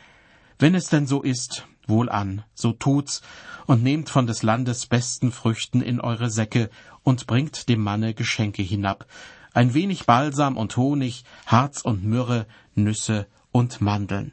Wenn 0.59 0.75
es 0.75 0.87
denn 0.87 1.07
so 1.07 1.23
ist, 1.23 1.67
wohlan, 1.87 2.43
so 2.55 2.73
tut's, 2.73 3.21
und 3.67 3.83
nehmt 3.83 4.09
von 4.09 4.27
des 4.27 4.43
Landes 4.43 4.87
besten 4.87 5.31
Früchten 5.33 5.83
in 5.83 6.01
eure 6.01 6.31
Säcke 6.31 6.71
und 7.03 7.27
bringt 7.27 7.69
dem 7.69 7.83
Manne 7.83 8.15
Geschenke 8.15 8.63
hinab, 8.63 9.07
ein 9.57 9.73
wenig 9.73 10.05
Balsam 10.05 10.59
und 10.59 10.77
Honig, 10.77 11.25
Harz 11.47 11.81
und 11.81 12.05
Myrrhe, 12.05 12.47
Nüsse 12.75 13.27
und 13.53 13.81
Mandeln. 13.81 14.33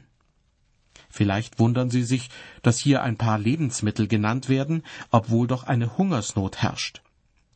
Vielleicht 1.08 1.58
wundern 1.58 1.88
Sie 1.88 2.02
sich, 2.02 2.28
dass 2.62 2.78
hier 2.78 3.02
ein 3.02 3.16
paar 3.16 3.38
Lebensmittel 3.38 4.06
genannt 4.06 4.50
werden, 4.50 4.82
obwohl 5.10 5.46
doch 5.46 5.64
eine 5.64 5.96
Hungersnot 5.96 6.58
herrscht. 6.58 7.00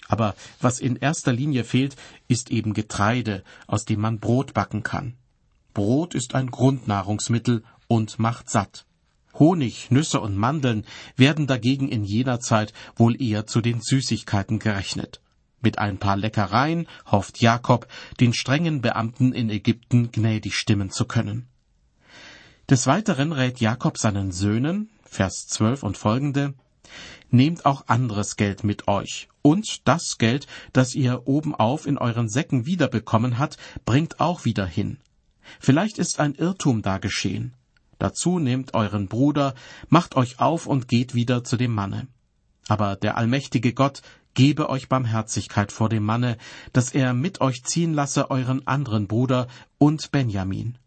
Aber 0.07 0.35
was 0.63 0.81
in 0.81 0.97
erster 0.97 1.35
Linie 1.35 1.63
fehlt, 1.63 1.97
ist 2.27 2.51
eben 2.51 2.73
Getreide, 2.73 3.45
aus 3.67 3.85
dem 3.85 4.01
man 4.01 4.19
Brot 4.19 4.55
backen 4.55 4.83
kann. 4.83 5.19
Brot 5.75 6.15
ist 6.15 6.35
ein 6.35 6.51
Grundnahrungsmittel 6.51 7.65
und 7.87 8.19
macht 8.19 8.49
satt. 8.49 8.87
Honig, 9.35 9.91
Nüsse 9.91 10.21
und 10.21 10.39
Mandeln 10.39 10.87
werden 11.17 11.47
dagegen 11.47 11.91
in 11.91 12.05
jener 12.05 12.41
Zeit 12.41 12.73
wohl 12.97 13.21
eher 13.21 13.47
zu 13.47 13.61
den 13.61 13.83
Süßigkeiten 13.83 14.59
gerechnet. 14.59 15.21
Mit 15.61 15.79
ein 15.79 15.99
paar 15.99 16.17
Leckereien 16.17 16.87
hofft 17.07 17.41
Jakob, 17.41 17.89
den 18.21 18.33
strengen 18.33 18.81
Beamten 18.81 19.33
in 19.33 19.51
Ägypten 19.51 20.13
gnädig 20.13 20.55
stimmen 20.55 20.91
zu 20.91 21.05
können. 21.05 21.49
Des 22.71 22.87
Weiteren 22.87 23.33
rät 23.33 23.61
Jakob 23.61 23.99
seinen 23.99 24.31
Söhnen, 24.31 24.91
Vers 25.05 25.49
12 25.49 25.83
und 25.83 25.97
folgende, 25.97 26.55
Nehmt 27.31 27.67
auch 27.67 27.85
anderes 27.89 28.37
Geld 28.37 28.65
mit 28.65 28.89
euch, 28.89 29.29
und 29.43 29.87
das 29.87 30.17
Geld, 30.17 30.47
das 30.73 30.95
ihr 30.95 31.27
obenauf 31.27 31.87
in 31.87 31.99
euren 31.99 32.29
Säcken 32.29 32.65
wiederbekommen 32.65 33.39
habt, 33.39 33.59
bringt 33.85 34.21
auch 34.21 34.45
wieder 34.45 34.67
hin. 34.67 34.99
Vielleicht 35.61 35.99
ist 35.99 36.21
ein 36.21 36.35
Irrtum 36.35 36.83
da 36.83 36.99
geschehen. 36.99 37.55
Dazu 37.99 38.39
nehmt 38.39 38.75
euren 38.75 39.09
Bruder, 39.09 39.55
macht 39.89 40.17
euch 40.17 40.41
auf 40.41 40.67
und 40.67 40.89
geht 40.89 41.15
wieder 41.15 41.45
zu 41.45 41.57
dem 41.57 41.75
Manne. 41.75 42.07
Aber 42.69 42.97
der 42.97 43.17
allmächtige 43.17 43.73
Gott 43.73 44.03
gebe 44.35 44.69
euch 44.69 44.89
Barmherzigkeit 44.89 45.73
vor 45.73 45.89
dem 45.89 46.05
Manne, 46.05 46.39
dass 46.73 46.93
er 46.93 47.13
mit 47.15 47.41
euch 47.41 47.65
ziehen 47.65 47.95
lasse 47.95 48.31
euren 48.31 48.67
anderen 48.67 49.09
Bruder 49.09 49.49
und 49.79 50.11
Benjamin. 50.11 50.79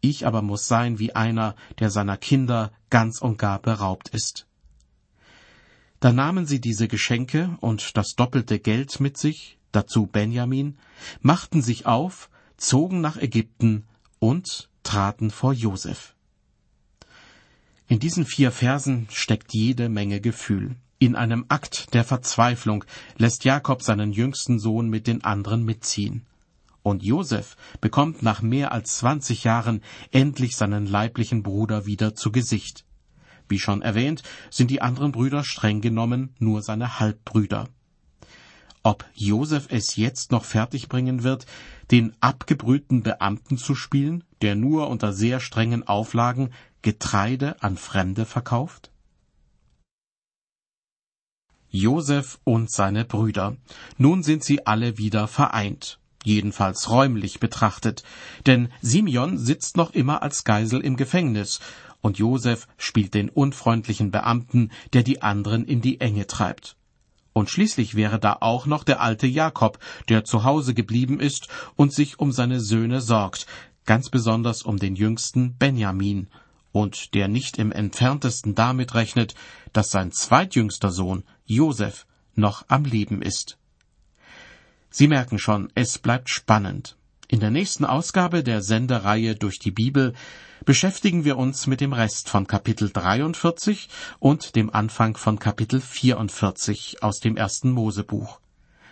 Ich 0.00 0.26
aber 0.26 0.42
muss 0.42 0.68
sein 0.68 0.98
wie 0.98 1.14
einer, 1.14 1.56
der 1.78 1.90
seiner 1.90 2.16
Kinder 2.16 2.72
ganz 2.90 3.22
und 3.22 3.38
gar 3.38 3.58
beraubt 3.58 4.10
ist. 4.10 4.46
Da 6.00 6.12
nahmen 6.12 6.44
sie 6.44 6.60
diese 6.60 6.88
Geschenke 6.88 7.56
und 7.60 7.96
das 7.96 8.14
doppelte 8.14 8.58
Geld 8.58 9.00
mit 9.00 9.16
sich, 9.16 9.58
dazu 9.72 10.06
Benjamin, 10.06 10.76
machten 11.22 11.62
sich 11.62 11.86
auf, 11.86 12.28
zogen 12.58 13.00
nach 13.00 13.16
Ägypten 13.16 13.86
und 14.18 14.68
traten 14.82 15.30
vor 15.30 15.54
Josef. 15.54 16.14
In 17.88 17.98
diesen 17.98 18.26
vier 18.26 18.52
Versen 18.52 19.08
steckt 19.10 19.54
jede 19.54 19.88
Menge 19.88 20.20
Gefühl. 20.20 20.76
In 21.04 21.16
einem 21.16 21.44
Akt 21.48 21.92
der 21.92 22.02
Verzweiflung 22.02 22.82
lässt 23.18 23.44
Jakob 23.44 23.82
seinen 23.82 24.10
jüngsten 24.10 24.58
Sohn 24.58 24.88
mit 24.88 25.06
den 25.06 25.22
anderen 25.22 25.62
mitziehen. 25.62 26.24
Und 26.82 27.02
Josef 27.02 27.58
bekommt 27.82 28.22
nach 28.22 28.40
mehr 28.40 28.72
als 28.72 28.96
zwanzig 28.96 29.44
Jahren 29.44 29.82
endlich 30.12 30.56
seinen 30.56 30.86
leiblichen 30.86 31.42
Bruder 31.42 31.84
wieder 31.84 32.14
zu 32.14 32.32
Gesicht. 32.32 32.86
Wie 33.50 33.58
schon 33.58 33.82
erwähnt, 33.82 34.22
sind 34.48 34.70
die 34.70 34.80
anderen 34.80 35.12
Brüder 35.12 35.44
streng 35.44 35.82
genommen 35.82 36.34
nur 36.38 36.62
seine 36.62 36.98
Halbbrüder. 36.98 37.68
Ob 38.82 39.04
Josef 39.12 39.66
es 39.68 39.96
jetzt 39.96 40.32
noch 40.32 40.46
fertigbringen 40.46 41.22
wird, 41.22 41.44
den 41.90 42.14
abgebrühten 42.20 43.02
Beamten 43.02 43.58
zu 43.58 43.74
spielen, 43.74 44.24
der 44.40 44.54
nur 44.54 44.88
unter 44.88 45.12
sehr 45.12 45.40
strengen 45.40 45.86
Auflagen 45.86 46.48
Getreide 46.80 47.62
an 47.62 47.76
Fremde 47.76 48.24
verkauft? 48.24 48.90
Josef 51.74 52.38
und 52.44 52.70
seine 52.70 53.04
Brüder. 53.04 53.56
Nun 53.98 54.22
sind 54.22 54.44
sie 54.44 54.64
alle 54.64 54.96
wieder 54.96 55.26
vereint 55.26 55.98
jedenfalls 56.24 56.88
räumlich 56.88 57.38
betrachtet, 57.38 58.02
denn 58.46 58.70
Simeon 58.80 59.36
sitzt 59.36 59.76
noch 59.76 59.92
immer 59.92 60.22
als 60.22 60.44
Geisel 60.44 60.80
im 60.80 60.96
Gefängnis, 60.96 61.60
und 62.00 62.18
Josef 62.18 62.66
spielt 62.78 63.14
den 63.14 63.28
unfreundlichen 63.28 64.10
Beamten, 64.10 64.70
der 64.94 65.02
die 65.02 65.22
anderen 65.22 65.64
in 65.64 65.80
die 65.80 66.00
Enge 66.00 66.26
treibt. 66.26 66.76
Und 67.32 67.50
schließlich 67.50 67.94
wäre 67.94 68.18
da 68.18 68.38
auch 68.40 68.66
noch 68.66 68.84
der 68.84 69.00
alte 69.00 69.26
Jakob, 69.26 69.78
der 70.08 70.24
zu 70.24 70.44
Hause 70.44 70.72
geblieben 70.72 71.20
ist 71.20 71.48
und 71.76 71.92
sich 71.92 72.18
um 72.18 72.32
seine 72.32 72.60
Söhne 72.60 73.00
sorgt, 73.00 73.46
ganz 73.86 74.08
besonders 74.08 74.62
um 74.62 74.78
den 74.78 74.96
jüngsten 74.96 75.56
Benjamin, 75.56 76.28
und 76.74 77.14
der 77.14 77.28
nicht 77.28 77.56
im 77.58 77.70
entferntesten 77.70 78.56
damit 78.56 78.96
rechnet, 78.96 79.36
dass 79.72 79.90
sein 79.90 80.10
zweitjüngster 80.10 80.90
Sohn, 80.90 81.22
Josef, 81.46 82.04
noch 82.34 82.64
am 82.66 82.84
Leben 82.84 83.22
ist. 83.22 83.58
Sie 84.90 85.06
merken 85.06 85.38
schon, 85.38 85.70
es 85.76 86.00
bleibt 86.00 86.30
spannend. 86.30 86.96
In 87.28 87.38
der 87.38 87.52
nächsten 87.52 87.84
Ausgabe 87.84 88.42
der 88.42 88.60
Sendereihe 88.60 89.36
durch 89.36 89.60
die 89.60 89.70
Bibel 89.70 90.14
beschäftigen 90.64 91.24
wir 91.24 91.36
uns 91.36 91.68
mit 91.68 91.80
dem 91.80 91.92
Rest 91.92 92.28
von 92.28 92.48
Kapitel 92.48 92.90
43 92.90 93.88
und 94.18 94.56
dem 94.56 94.74
Anfang 94.74 95.16
von 95.16 95.38
Kapitel 95.38 95.80
44 95.80 97.04
aus 97.04 97.20
dem 97.20 97.36
ersten 97.36 97.70
Mosebuch. 97.70 98.40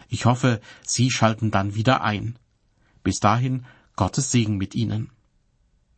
Ich 0.09 0.25
hoffe, 0.25 0.61
Sie 0.87 1.11
schalten 1.11 1.51
dann 1.51 1.75
wieder 1.75 2.05
ein. 2.05 2.39
Bis 3.03 3.19
dahin 3.19 3.67
Gottes 3.97 4.31
Segen 4.31 4.57
mit 4.57 4.77
Ihnen. 4.77 5.11